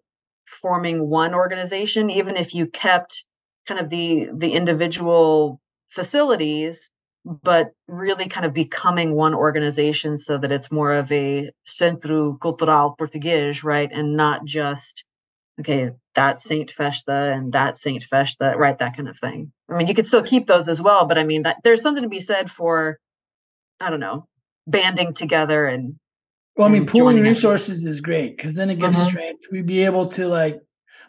forming 0.47 1.07
one 1.11 1.35
organization, 1.35 2.09
even 2.09 2.37
if 2.37 2.55
you 2.55 2.65
kept 2.65 3.23
kind 3.67 3.79
of 3.79 3.91
the 3.91 4.29
the 4.33 4.53
individual 4.53 5.61
facilities, 5.89 6.89
but 7.43 7.71
really 7.87 8.27
kind 8.27 8.45
of 8.45 8.53
becoming 8.53 9.13
one 9.13 9.33
organization 9.33 10.17
so 10.17 10.37
that 10.37 10.51
it's 10.51 10.71
more 10.71 10.93
of 10.93 11.11
a 11.11 11.51
Centro 11.65 12.37
Cultural 12.41 12.95
Português, 12.97 13.63
right? 13.63 13.89
And 13.91 14.15
not 14.15 14.45
just 14.45 15.03
okay, 15.59 15.91
that 16.15 16.41
Saint 16.41 16.71
Festa 16.71 17.33
and 17.33 17.51
that 17.53 17.77
Saint 17.77 18.03
Festa, 18.03 18.53
right? 18.55 18.77
That 18.77 18.95
kind 18.95 19.09
of 19.09 19.17
thing. 19.17 19.51
I 19.69 19.75
mean, 19.75 19.87
you 19.87 19.93
could 19.93 20.05
still 20.05 20.23
keep 20.23 20.47
those 20.47 20.69
as 20.69 20.81
well, 20.81 21.05
but 21.05 21.17
I 21.17 21.23
mean, 21.23 21.43
that, 21.43 21.57
there's 21.63 21.81
something 21.81 22.03
to 22.03 22.09
be 22.09 22.19
said 22.19 22.51
for, 22.51 22.99
I 23.81 23.89
don't 23.89 23.99
know, 23.99 24.27
banding 24.67 25.13
together 25.13 25.65
and 25.65 25.95
well, 26.55 26.67
I 26.67 26.71
mean, 26.71 26.87
pooling 26.87 27.21
resources 27.21 27.85
is 27.85 28.01
great 28.01 28.35
because 28.35 28.55
then 28.55 28.71
it 28.71 28.79
gives 28.79 28.97
uh-huh. 28.97 29.09
strength. 29.09 29.45
We'd 29.51 29.67
be 29.67 29.85
able 29.85 30.07
to 30.09 30.27
like 30.27 30.59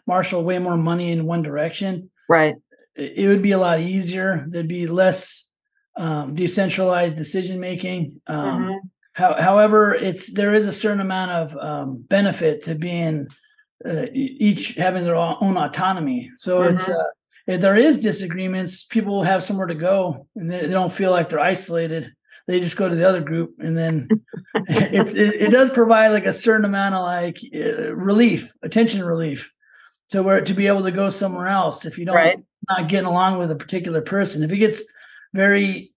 marshal 0.05 0.43
way 0.43 0.59
more 0.59 0.77
money 0.77 1.11
in 1.11 1.25
one 1.25 1.41
direction. 1.41 2.11
Right. 2.27 2.55
It 2.95 3.27
would 3.27 3.41
be 3.41 3.51
a 3.51 3.57
lot 3.57 3.79
easier. 3.79 4.45
There'd 4.47 4.67
be 4.67 4.85
less 4.85 5.48
um, 5.99 6.35
decentralized 6.35 7.15
decision 7.15 7.59
making. 7.59 8.21
Um, 8.27 8.69
uh-huh. 8.69 8.79
how, 9.13 9.41
however, 9.41 9.93
it's 9.93 10.33
there 10.33 10.53
is 10.53 10.67
a 10.67 10.73
certain 10.73 11.01
amount 11.01 11.31
of 11.31 11.57
um, 11.57 11.97
benefit 12.07 12.63
to 12.63 12.75
being 12.75 13.27
uh, 13.85 14.05
each 14.13 14.75
having 14.75 15.03
their 15.03 15.15
own 15.15 15.57
autonomy. 15.57 16.31
So 16.37 16.61
uh-huh. 16.61 16.69
it's 16.71 16.89
uh, 16.89 17.03
if 17.47 17.61
there 17.61 17.75
is 17.75 17.99
disagreements, 17.99 18.85
people 18.85 19.23
have 19.23 19.43
somewhere 19.43 19.67
to 19.67 19.75
go 19.75 20.27
and 20.35 20.49
they, 20.49 20.61
they 20.61 20.71
don't 20.71 20.91
feel 20.91 21.11
like 21.11 21.29
they're 21.29 21.39
isolated 21.39 22.11
they 22.49 22.59
just 22.59 22.77
go 22.77 22.89
to 22.89 22.95
the 22.95 23.07
other 23.07 23.21
group, 23.21 23.53
and 23.59 23.77
then 23.77 24.07
it's 24.55 25.13
it, 25.13 25.35
it, 25.35 25.51
does 25.51 25.69
provide 25.69 26.07
like 26.07 26.25
a 26.25 26.33
certain 26.33 26.65
amount 26.65 26.95
of 26.95 27.03
like 27.03 27.37
uh, 27.53 27.95
relief, 27.95 28.51
attention 28.63 29.03
relief, 29.03 29.53
to 30.09 30.23
where 30.23 30.41
to 30.41 30.53
be 30.55 30.65
able 30.65 30.81
to 30.81 30.91
go 30.91 31.09
somewhere 31.09 31.45
else 31.45 31.85
if 31.85 31.99
you 31.99 32.05
don't 32.05 32.15
right. 32.15 32.39
not 32.67 32.89
getting 32.89 33.05
along 33.05 33.37
with 33.37 33.51
a 33.51 33.55
particular 33.55 34.01
person. 34.01 34.41
If 34.41 34.51
it 34.51 34.57
gets 34.57 34.83
very, 35.33 35.91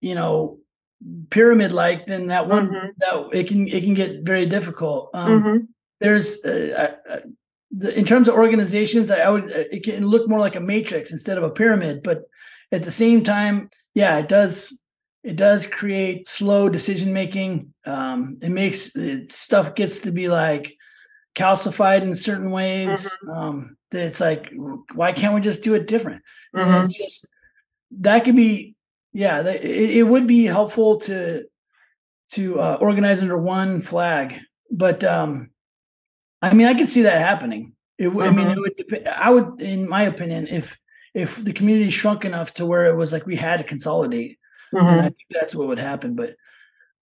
you 0.00 0.14
know, 0.14 0.58
pyramid 1.30 1.72
like, 1.72 2.06
then 2.06 2.28
that 2.28 2.48
one 2.48 2.68
mm-hmm. 2.68 2.88
that 2.98 3.38
it 3.38 3.48
can 3.48 3.68
it 3.68 3.82
can 3.82 3.94
get 3.94 4.22
very 4.22 4.46
difficult. 4.46 5.10
Um, 5.14 5.42
mm-hmm. 5.42 5.64
There's 6.00 6.44
uh, 6.44 6.94
uh, 7.08 7.20
the, 7.70 7.98
in 7.98 8.04
terms 8.04 8.28
of 8.28 8.34
organizations, 8.34 9.10
I, 9.10 9.20
I 9.20 9.30
would 9.30 9.44
uh, 9.44 9.64
it 9.70 9.84
can 9.84 10.06
look 10.06 10.28
more 10.28 10.38
like 10.38 10.56
a 10.56 10.60
matrix 10.60 11.12
instead 11.12 11.38
of 11.38 11.44
a 11.44 11.50
pyramid, 11.50 12.02
but 12.02 12.22
at 12.70 12.82
the 12.82 12.90
same 12.90 13.22
time, 13.22 13.68
yeah, 13.94 14.18
it 14.18 14.28
does 14.28 14.82
it 15.22 15.36
does 15.36 15.66
create 15.66 16.28
slow 16.28 16.68
decision 16.68 17.12
making. 17.12 17.72
Um, 17.84 18.38
it 18.42 18.50
makes 18.50 18.96
it, 18.96 19.30
stuff 19.30 19.74
gets 19.74 20.00
to 20.00 20.12
be 20.12 20.28
like 20.28 20.76
calcified 21.34 22.02
in 22.02 22.14
certain 22.14 22.50
ways. 22.50 23.16
Mm-hmm. 23.24 23.30
Um, 23.30 23.76
it's 23.92 24.20
like, 24.20 24.52
why 24.94 25.12
can't 25.12 25.34
we 25.34 25.40
just 25.40 25.62
do 25.62 25.74
it 25.74 25.86
different? 25.86 26.22
Mm-hmm. 26.54 26.70
And 26.70 26.84
it's 26.84 26.98
just 26.98 27.26
that 28.00 28.24
could 28.24 28.36
be, 28.36 28.74
yeah, 29.12 29.42
it, 29.42 29.64
it 29.64 30.02
would 30.02 30.26
be 30.26 30.44
helpful 30.44 30.96
to 31.00 31.44
to 32.32 32.60
uh, 32.60 32.78
organize 32.80 33.22
under 33.22 33.36
one 33.36 33.80
flag. 33.80 34.38
But 34.70 35.04
um, 35.04 35.50
I 36.40 36.54
mean, 36.54 36.66
I 36.66 36.74
could 36.74 36.88
see 36.88 37.02
that 37.02 37.18
happening. 37.18 37.74
It, 37.98 38.08
mm-hmm. 38.08 38.20
I 38.20 38.30
mean, 38.30 38.46
it 38.46 38.50
mm-hmm. 38.52 38.60
would 38.60 38.76
depend. 38.76 39.08
I 39.08 39.30
would, 39.30 39.60
in 39.60 39.88
my 39.88 40.02
opinion, 40.02 40.48
if 40.48 40.78
if 41.14 41.44
the 41.44 41.52
community 41.52 41.90
shrunk 41.90 42.24
enough 42.24 42.54
to 42.54 42.66
where 42.66 42.86
it 42.86 42.96
was 42.96 43.12
like 43.12 43.26
we 43.26 43.36
had 43.36 43.58
to 43.58 43.64
consolidate, 43.64 44.38
mm-hmm. 44.74 44.86
and 44.86 45.00
I 45.00 45.04
think 45.04 45.28
that's 45.30 45.54
what 45.54 45.68
would 45.68 45.78
happen. 45.78 46.14
But 46.14 46.36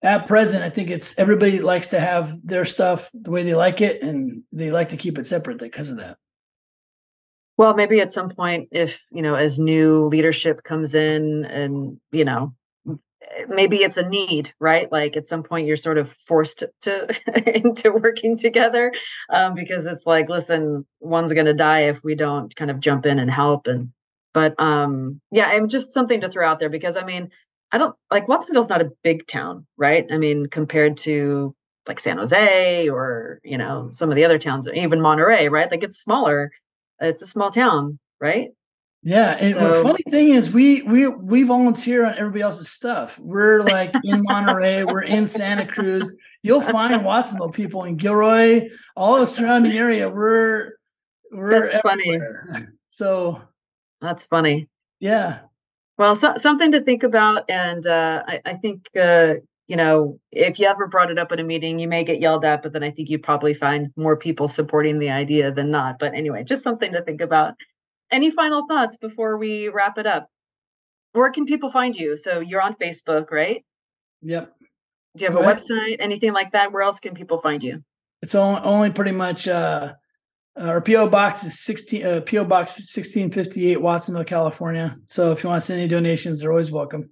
at 0.02 0.28
present, 0.28 0.63
I 0.63 0.69
think 0.69 0.89
it's 0.89 1.17
everybody 1.19 1.60
likes 1.60 1.89
to 1.89 1.99
have 1.99 2.34
their 2.43 2.65
stuff 2.65 3.10
the 3.13 3.32
way 3.32 3.43
they 3.43 3.56
like 3.56 3.82
it, 3.82 4.02
and 4.02 4.43
they 4.52 4.71
like 4.71 4.89
to 4.89 4.97
keep 4.97 5.17
it 5.17 5.25
separate 5.25 5.60
because 5.60 5.91
of 5.91 5.97
that. 5.97 6.17
Well, 7.60 7.74
maybe 7.74 8.00
at 8.00 8.13
some 8.13 8.30
point, 8.30 8.69
if 8.72 9.02
you 9.12 9.22
know, 9.22 9.36
as 9.36 9.60
new 9.60 10.06
leadership 10.06 10.63
comes 10.63 10.95
in, 10.95 11.43
and 11.43 12.00
you 12.10 12.24
know, 12.24 12.54
maybe 13.50 13.80
it's 13.80 13.98
a 13.98 14.08
need 14.08 14.54
right? 14.62 14.89
Like 14.89 15.17
at 15.17 15.28
some 15.28 15.43
point 15.43 15.67
you're 15.67 15.76
sort 15.76 15.98
of 15.98 16.10
forced 16.10 16.63
to 16.84 17.54
into 17.54 17.91
working 17.91 18.39
together 18.39 18.93
um, 19.30 19.56
because 19.56 19.86
it's 19.86 20.06
like 20.06 20.30
listen 20.30 20.86
one's 21.02 21.34
going 21.34 21.48
to 21.48 21.54
die 21.54 21.82
if 21.82 22.02
we 22.02 22.15
don't 22.15 22.56
kind 22.56 22.72
of 22.72 22.80
jump 22.80 23.06
in 23.06 23.19
and 23.19 23.30
help 23.30 23.67
and 23.67 23.91
but 24.34 24.58
um 24.58 25.19
yeah 25.30 25.52
and 25.54 25.69
just 25.69 25.91
something 25.91 26.22
to 26.22 26.30
throw 26.30 26.48
out 26.48 26.60
there 26.60 26.69
because 26.69 26.95
i 26.95 27.04
mean 27.04 27.30
i 27.74 27.78
don't 27.78 27.95
like 28.10 28.28
watsonville's 28.28 28.69
not 28.69 28.82
a 28.82 28.91
big 29.04 29.28
town 29.28 29.65
right? 29.78 30.06
I 30.10 30.17
mean 30.17 30.45
compared 30.48 30.95
to 30.98 31.54
like 31.89 32.00
san 32.00 32.19
jose 32.19 32.88
or 32.88 33.41
you 33.43 33.58
know 33.58 33.89
some 33.91 34.10
of 34.10 34.15
the 34.15 34.24
other 34.24 34.39
towns 34.39 34.69
even 34.74 35.02
monterey 35.02 35.50
right? 35.50 35.69
Like 35.69 35.84
it's 35.84 36.00
smaller 36.02 36.52
it's 37.01 37.21
a 37.21 37.27
small 37.27 37.51
town 37.51 37.99
right 38.19 38.49
yeah, 39.01 39.38
and 39.39 39.53
so, 39.53 39.67
the 39.67 39.81
funny 39.81 40.03
thing 40.09 40.33
is, 40.33 40.53
we 40.53 40.81
we 40.81 41.07
we 41.07 41.43
volunteer 41.43 42.05
on 42.05 42.17
everybody 42.17 42.41
else's 42.41 42.69
stuff. 42.69 43.17
We're 43.17 43.62
like 43.63 43.93
in 44.03 44.23
Monterey, 44.23 44.83
we're 44.83 45.03
in 45.03 45.25
Santa 45.25 45.65
Cruz. 45.65 46.13
You'll 46.43 46.62
find 46.62 47.05
Watsonville 47.05 47.51
people 47.51 47.85
in 47.85 47.95
Gilroy, 47.95 48.69
all 48.97 49.19
the 49.19 49.27
surrounding 49.27 49.71
area. 49.71 50.09
We're 50.09 50.73
we're 51.31 51.49
that's 51.49 51.75
everywhere. 51.85 52.47
funny. 52.51 52.65
So 52.91 53.39
that's 54.01 54.23
funny. 54.23 54.67
Yeah. 54.99 55.41
Well, 55.99 56.15
so, 56.15 56.33
something 56.38 56.71
to 56.71 56.81
think 56.81 57.03
about, 57.03 57.47
and 57.47 57.85
uh, 57.85 58.23
I, 58.27 58.41
I 58.43 58.53
think 58.55 58.88
uh, 58.99 59.35
you 59.69 59.77
know 59.77 60.19
if 60.32 60.60
you 60.60 60.67
ever 60.67 60.88
brought 60.88 61.12
it 61.12 61.17
up 61.17 61.32
at 61.32 61.39
a 61.39 61.43
meeting, 61.43 61.79
you 61.79 61.88
may 61.88 62.03
get 62.03 62.19
yelled 62.19 62.43
at, 62.43 62.62
but 62.62 62.73
then 62.73 62.84
I 62.84 62.91
think 62.91 63.10
you 63.10 63.19
probably 63.19 63.53
find 63.53 63.93
more 63.95 64.17
people 64.17 64.49
supporting 64.49 64.99
the 64.99 65.12
idea 65.12 65.51
than 65.51 65.71
not. 65.71 65.99
But 65.99 66.13
anyway, 66.13 66.43
just 66.43 66.63
something 66.63 66.91
to 66.91 67.01
think 67.01 67.21
about 67.21 67.53
any 68.12 68.32
final 68.32 68.65
thoughts 68.67 68.97
before 68.97 69.38
we 69.38 69.69
wrap 69.69 69.97
it 69.97 70.08
up? 70.08 70.29
Where 71.13 71.32
can 71.32 71.45
people 71.45 71.69
find 71.69 71.95
you? 71.95 72.17
So 72.17 72.39
you're 72.39 72.62
on 72.62 72.75
Facebook, 72.75 73.32
right? 73.32 73.63
Yep. 74.21 74.53
Do 75.15 75.25
you 75.25 75.32
have 75.32 75.34
Go 75.34 75.41
a 75.41 75.43
ahead. 75.43 75.58
website, 75.58 75.97
anything 75.99 76.34
like 76.34 76.51
that? 76.51 76.71
Where 76.71 76.84
else 76.84 76.99
can 76.99 77.13
people 77.13 77.39
find 77.41 77.63
you? 77.63 77.84
It's 78.21 78.36
only, 78.36 78.89
pretty 78.89 79.12
much 79.12 79.47
uh, 79.47 79.93
our 80.58 80.82
PO 80.82 81.10
box 81.10 81.43
is 81.45 81.60
16 81.60 82.05
uh, 82.05 82.21
PO 82.21 82.43
box 82.45 82.71
1658 82.71 83.82
Watsonville, 83.82 84.25
California. 84.25 84.97
So 85.05 85.32
if 85.32 85.43
you 85.43 85.49
want 85.49 85.62
to 85.62 85.65
send 85.65 85.79
any 85.79 85.88
donations, 85.88 86.41
they're 86.41 86.51
always 86.51 86.71
welcome. 86.71 87.10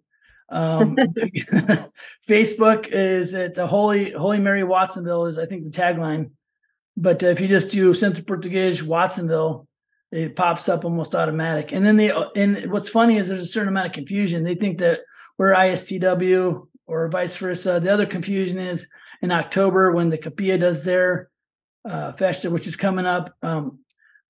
Um, 0.49 0.95
Facebook 2.27 2.87
is 2.87 3.33
at 3.33 3.55
the 3.55 3.67
Holy 3.67 4.11
Holy 4.11 4.39
Mary 4.39 4.63
Watsonville 4.63 5.25
is 5.25 5.37
I 5.37 5.45
think 5.45 5.63
the 5.63 5.69
tagline. 5.69 6.31
But 6.95 7.21
if 7.21 7.39
you 7.39 7.47
just 7.47 7.71
do 7.71 7.93
Centro 7.93 8.23
Português 8.23 8.81
Watsonville, 8.81 9.67
it 10.11 10.35
pops 10.35 10.69
up 10.69 10.85
almost 10.85 11.13
automatic. 11.13 11.71
And 11.71 11.85
then 11.85 11.97
they 11.97 12.11
and 12.35 12.71
what's 12.71 12.89
funny 12.89 13.17
is 13.17 13.27
there's 13.27 13.41
a 13.41 13.45
certain 13.45 13.69
amount 13.69 13.87
of 13.87 13.93
confusion. 13.93 14.43
They 14.43 14.55
think 14.55 14.79
that 14.79 15.01
we're 15.37 15.53
ISTW 15.53 16.67
or 16.87 17.09
vice 17.09 17.37
versa. 17.37 17.79
The 17.79 17.91
other 17.91 18.05
confusion 18.05 18.59
is 18.59 18.91
in 19.21 19.31
October 19.31 19.91
when 19.91 20.09
the 20.09 20.17
Capilla 20.17 20.57
does 20.57 20.83
their 20.83 21.29
uh, 21.85 22.11
festa, 22.13 22.49
which 22.49 22.67
is 22.67 22.75
coming 22.75 23.05
up. 23.05 23.35
Um, 23.41 23.79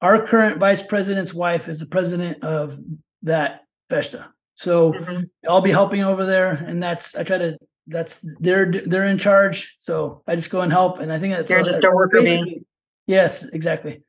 our 0.01 0.25
current 0.25 0.59
vice 0.59 0.81
president's 0.81 1.33
wife 1.33 1.67
is 1.67 1.79
the 1.79 1.87
president 1.87 2.43
of 2.43 2.79
that 3.23 3.61
festa, 3.89 4.31
so 4.57 4.93
mm-hmm. 4.93 5.23
I'll 5.49 5.61
be 5.61 5.71
helping 5.71 6.03
over 6.03 6.25
there, 6.25 6.51
and 6.51 6.81
that's 6.81 7.15
I 7.15 7.23
try 7.23 7.37
to. 7.37 7.57
That's 7.89 8.35
they're 8.41 8.69
they're 8.69 9.05
in 9.05 9.17
charge, 9.17 9.73
so 9.77 10.21
I 10.27 10.35
just 10.35 10.49
go 10.49 10.59
and 10.59 10.71
help, 10.71 10.99
and 10.99 11.13
I 11.13 11.19
think 11.19 11.33
that's 11.33 11.49
you're 11.49 11.63
just 11.63 11.85
a 11.85 11.89
worker 11.89 12.21
bee. 12.21 12.63
Yes, 13.05 13.47
exactly 13.53 14.03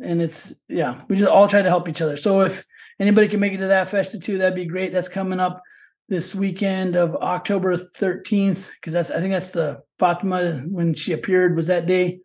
and 0.00 0.20
it's 0.20 0.62
yeah, 0.68 1.02
we 1.08 1.16
just 1.16 1.30
all 1.30 1.48
try 1.48 1.62
to 1.62 1.68
help 1.68 1.88
each 1.88 2.02
other. 2.02 2.16
So 2.16 2.40
if 2.42 2.64
anybody 2.98 3.28
can 3.28 3.40
make 3.40 3.52
it 3.52 3.58
to 3.58 3.68
that 3.68 3.88
festa 3.88 4.18
too, 4.18 4.38
that'd 4.38 4.54
be 4.54 4.64
great. 4.64 4.92
That's 4.92 5.08
coming 5.08 5.40
up 5.40 5.62
this 6.08 6.34
weekend 6.34 6.96
of 6.96 7.14
October 7.16 7.76
13th 7.76 8.70
because 8.74 8.92
that's 8.92 9.10
I 9.10 9.18
think 9.20 9.32
that's 9.32 9.52
the 9.52 9.82
Fatima 9.98 10.62
when 10.68 10.94
she 10.94 11.12
appeared 11.12 11.56
was 11.56 11.68
that 11.68 11.86
day. 11.86 12.20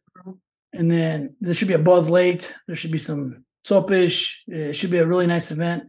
And 0.71 0.89
then 0.89 1.35
there 1.41 1.53
should 1.53 1.67
be 1.67 1.73
a 1.73 1.79
buzz 1.79 2.09
Late. 2.09 2.53
There 2.67 2.75
should 2.75 2.91
be 2.91 2.99
some 2.99 3.43
sopas. 3.65 4.35
It 4.47 4.73
should 4.73 4.91
be 4.91 4.99
a 4.99 5.07
really 5.07 5.25
nice 5.25 5.51
event. 5.51 5.83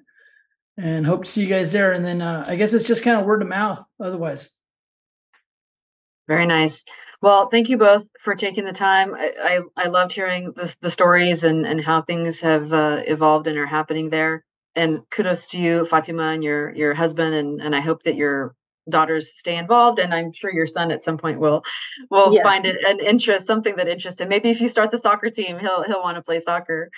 And 0.78 1.04
hope 1.04 1.24
to 1.24 1.30
see 1.30 1.42
you 1.42 1.48
guys 1.48 1.72
there. 1.72 1.92
And 1.92 2.04
then 2.04 2.22
uh, 2.22 2.44
I 2.46 2.56
guess 2.56 2.72
it's 2.72 2.86
just 2.86 3.02
kind 3.02 3.20
of 3.20 3.26
word 3.26 3.42
of 3.42 3.48
mouth 3.48 3.84
otherwise. 4.00 4.56
Very 6.26 6.46
nice. 6.46 6.84
Well, 7.22 7.48
thank 7.48 7.68
you 7.68 7.76
both 7.76 8.08
for 8.20 8.34
taking 8.34 8.64
the 8.64 8.72
time. 8.72 9.14
I, 9.14 9.32
I, 9.76 9.84
I 9.84 9.88
loved 9.88 10.12
hearing 10.12 10.52
the, 10.52 10.74
the 10.80 10.88
stories 10.88 11.44
and, 11.44 11.66
and 11.66 11.80
how 11.80 12.00
things 12.02 12.40
have 12.40 12.72
uh, 12.72 13.02
evolved 13.06 13.46
and 13.46 13.58
are 13.58 13.66
happening 13.66 14.08
there. 14.08 14.44
And 14.74 15.00
kudos 15.10 15.48
to 15.48 15.58
you, 15.58 15.84
Fatima, 15.86 16.28
and 16.28 16.44
your 16.44 16.72
your 16.74 16.94
husband. 16.94 17.34
And, 17.34 17.60
and 17.60 17.74
I 17.74 17.80
hope 17.80 18.04
that 18.04 18.14
your 18.14 18.54
daughters 18.88 19.36
stay 19.36 19.56
involved. 19.56 19.98
And 19.98 20.14
I'm 20.14 20.32
sure 20.32 20.52
your 20.52 20.66
son 20.66 20.92
at 20.92 21.04
some 21.04 21.18
point 21.18 21.40
will 21.40 21.62
will 22.10 22.32
yeah. 22.32 22.42
find 22.42 22.64
it 22.64 22.76
an 22.86 23.00
interest, 23.00 23.46
something 23.46 23.76
that 23.76 23.88
interests 23.88 24.20
him. 24.20 24.28
Maybe 24.28 24.48
if 24.48 24.60
you 24.60 24.68
start 24.68 24.92
the 24.92 24.98
soccer 24.98 25.28
team, 25.28 25.58
he'll 25.58 25.82
he'll 25.82 26.02
want 26.02 26.16
to 26.16 26.22
play 26.22 26.38
soccer. 26.38 26.90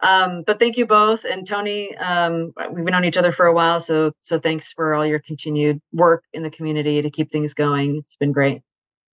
Um, 0.00 0.42
but 0.46 0.58
thank 0.58 0.76
you 0.76 0.86
both. 0.86 1.24
And 1.24 1.46
Tony, 1.46 1.96
um, 1.96 2.52
we've 2.70 2.84
known 2.84 3.04
each 3.04 3.16
other 3.16 3.32
for 3.32 3.46
a 3.46 3.52
while, 3.52 3.80
so 3.80 4.12
so 4.20 4.38
thanks 4.38 4.72
for 4.72 4.94
all 4.94 5.06
your 5.06 5.18
continued 5.18 5.80
work 5.92 6.24
in 6.32 6.42
the 6.42 6.50
community 6.50 7.02
to 7.02 7.10
keep 7.10 7.30
things 7.30 7.54
going. 7.54 7.96
It's 7.96 8.16
been 8.16 8.32
great. 8.32 8.62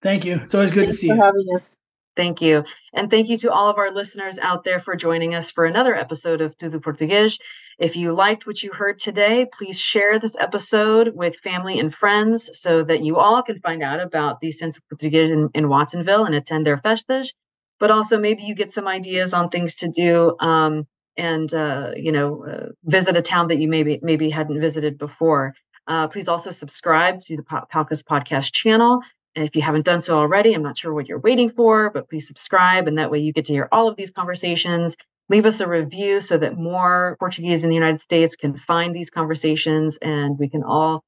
Thank 0.02 0.26
you. 0.26 0.36
It's 0.36 0.56
always 0.56 0.72
good 0.72 0.86
Thanks 0.86 0.98
to 0.98 0.98
see 0.98 1.08
you. 1.08 1.22
having 1.22 1.46
us. 1.56 1.70
Thank 2.16 2.42
you. 2.42 2.66
And 2.94 3.10
thank 3.10 3.30
you 3.30 3.38
to 3.38 3.52
all 3.52 3.70
of 3.70 3.78
our 3.78 3.90
listeners 3.90 4.38
out 4.40 4.64
there 4.66 4.80
for 4.80 4.96
joining 4.96 5.34
us 5.34 5.50
for 5.50 5.66
another 5.66 5.96
episode 5.96 6.42
of 6.42 6.58
Tudo 6.58 6.82
Português. 6.82 7.40
If 7.80 7.96
you 7.96 8.14
liked 8.14 8.46
what 8.46 8.62
you 8.62 8.72
heard 8.74 9.00
today, 9.00 9.48
please 9.52 9.80
share 9.80 10.20
this 10.20 10.38
episode 10.38 11.16
with 11.16 11.38
family 11.38 11.80
and 11.80 11.94
friends 11.94 12.50
so 12.54 12.84
that 12.84 13.04
you 13.04 13.18
all 13.18 13.42
can 13.42 13.60
find 13.60 13.82
out 13.82 14.02
about 14.02 14.42
the 14.42 14.52
Centro 14.52 14.84
Português 14.92 15.32
in, 15.32 15.50
in 15.54 15.70
Watsonville 15.70 16.26
and 16.26 16.36
attend 16.36 16.68
their 16.68 16.78
festas. 16.78 17.34
But 17.82 17.92
also 17.92 18.18
maybe 18.18 18.44
you 18.44 18.56
get 18.56 18.72
some 18.72 18.88
ideas 18.88 19.34
on 19.34 19.50
things 19.50 19.76
to 19.78 19.90
do 19.90 20.38
um, 20.40 20.88
and 21.18 21.54
uh, 21.54 21.92
you 21.98 22.14
know 22.14 22.46
uh, 22.46 22.68
visit 22.86 23.18
a 23.18 23.22
town 23.22 23.48
that 23.48 23.58
you 23.58 23.68
maybe 23.68 24.00
maybe 24.02 24.30
hadn't 24.30 24.62
visited 24.62 24.98
before. 24.98 25.54
Uh, 25.88 26.08
please 26.08 26.30
also 26.30 26.52
subscribe 26.52 27.20
to 27.20 27.36
the 27.36 27.44
Palcus 27.44 28.04
podcast 28.04 28.54
channel 28.54 29.02
if 29.36 29.56
you 29.56 29.62
haven't 29.62 29.86
done 29.86 30.02
so 30.02 30.18
already, 30.18 30.54
I'm 30.54 30.64
not 30.64 30.78
sure 30.78 30.94
what 30.94 31.08
you're 31.08 31.20
waiting 31.20 31.50
for, 31.50 31.90
but 31.90 32.10
please 32.10 32.28
subscribe. 32.28 32.88
And 32.88 32.98
that 32.98 33.12
way 33.12 33.20
you 33.20 33.32
get 33.32 33.46
to 33.46 33.54
hear 33.54 33.70
all 33.72 33.88
of 33.88 33.96
these 33.96 34.12
conversations. 34.12 34.98
Leave 35.30 35.46
us 35.46 35.62
a 35.62 35.68
review 35.68 36.20
so 36.20 36.38
that 36.38 36.58
more 36.58 37.16
Portuguese 37.20 37.64
in 37.64 37.70
the 37.70 37.76
United 37.76 38.02
States 38.02 38.36
can 38.36 38.58
find 38.58 38.94
these 38.94 39.10
conversations 39.10 39.98
and 40.02 40.38
we 40.38 40.50
can 40.50 40.64
all 40.64 41.04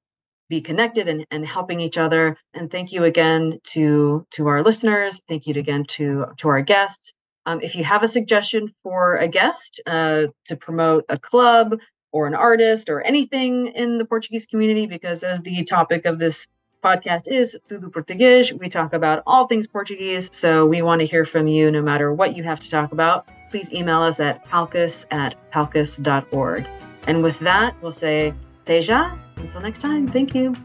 be 0.53 0.61
connected 0.61 1.07
and, 1.07 1.25
and 1.31 1.47
helping 1.47 1.79
each 1.79 1.97
other. 1.97 2.37
And 2.53 2.69
thank 2.69 2.91
you 2.91 3.03
again 3.05 3.59
to, 3.71 4.23
to 4.31 4.47
our 4.47 4.61
listeners. 4.61 5.19
Thank 5.27 5.47
you 5.47 5.55
again 5.55 5.83
to, 5.95 6.27
to 6.37 6.47
our 6.47 6.61
guests. 6.61 7.13
Um, 7.47 7.59
if 7.61 7.75
you 7.75 7.83
have 7.83 8.03
a 8.03 8.07
suggestion 8.07 8.67
for 8.67 9.17
a 9.17 9.27
guest 9.27 9.81
uh, 9.87 10.27
to 10.45 10.55
promote 10.55 11.05
a 11.09 11.17
club 11.17 11.79
or 12.11 12.27
an 12.27 12.35
artist 12.35 12.87
or 12.87 13.01
anything 13.01 13.67
in 13.69 13.97
the 13.97 14.05
Portuguese 14.05 14.45
community, 14.45 14.85
because 14.85 15.23
as 15.23 15.41
the 15.41 15.63
topic 15.63 16.05
of 16.05 16.19
this 16.19 16.47
podcast 16.83 17.27
is 17.27 17.57
Tudo 17.67 17.89
Português. 17.89 18.53
We 18.53 18.69
talk 18.69 18.93
about 18.93 19.23
all 19.25 19.47
things 19.47 19.65
Portuguese, 19.65 20.29
so 20.33 20.65
we 20.65 20.81
want 20.81 20.99
to 20.99 21.07
hear 21.07 21.25
from 21.25 21.47
you 21.47 21.71
no 21.71 21.81
matter 21.81 22.13
what 22.13 22.35
you 22.35 22.43
have 22.43 22.59
to 22.59 22.69
talk 22.69 22.91
about. 22.91 23.27
Please 23.49 23.71
email 23.71 24.01
us 24.01 24.19
at 24.19 24.45
palcus 24.45 25.07
at 25.09 25.33
palcus.org. 25.51 26.67
And 27.07 27.23
with 27.23 27.39
that, 27.39 27.73
we'll 27.81 27.91
say 27.91 28.33
Teja. 28.65 29.17
Until 29.37 29.61
next 29.61 29.81
time, 29.81 30.07
thank 30.07 30.33
you. 30.33 30.55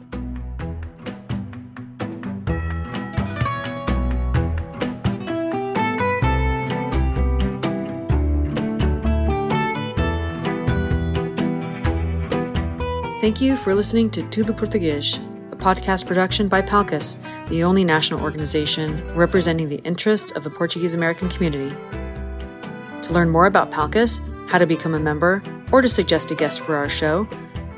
Thank 13.20 13.40
you 13.40 13.56
for 13.56 13.74
listening 13.74 14.10
to 14.10 14.22
Tudo 14.22 14.56
Português, 14.56 15.18
a 15.52 15.56
podcast 15.56 16.06
production 16.06 16.48
by 16.48 16.62
Palcus, 16.62 17.18
the 17.48 17.62
only 17.62 17.84
national 17.84 18.22
organization 18.22 19.04
representing 19.14 19.68
the 19.68 19.82
interests 19.84 20.30
of 20.32 20.44
the 20.44 20.50
Portuguese 20.50 20.94
American 20.94 21.28
community. 21.28 21.74
To 23.02 23.12
learn 23.12 23.28
more 23.28 23.46
about 23.46 23.70
Palcus, 23.70 24.20
how 24.48 24.58
to 24.58 24.66
become 24.66 24.94
a 24.94 25.00
member, 25.00 25.42
or 25.72 25.82
to 25.82 25.88
suggest 25.88 26.30
a 26.30 26.34
guest 26.34 26.60
for 26.60 26.76
our 26.76 26.88
show, 26.88 27.28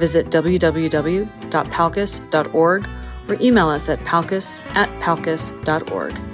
visit 0.01 0.27
www.palcus.org 0.27 2.89
or 3.29 3.37
email 3.41 3.69
us 3.69 3.89
at 3.89 4.01
palcus 4.01 4.61
at 4.75 4.89
palcus.org. 5.01 6.30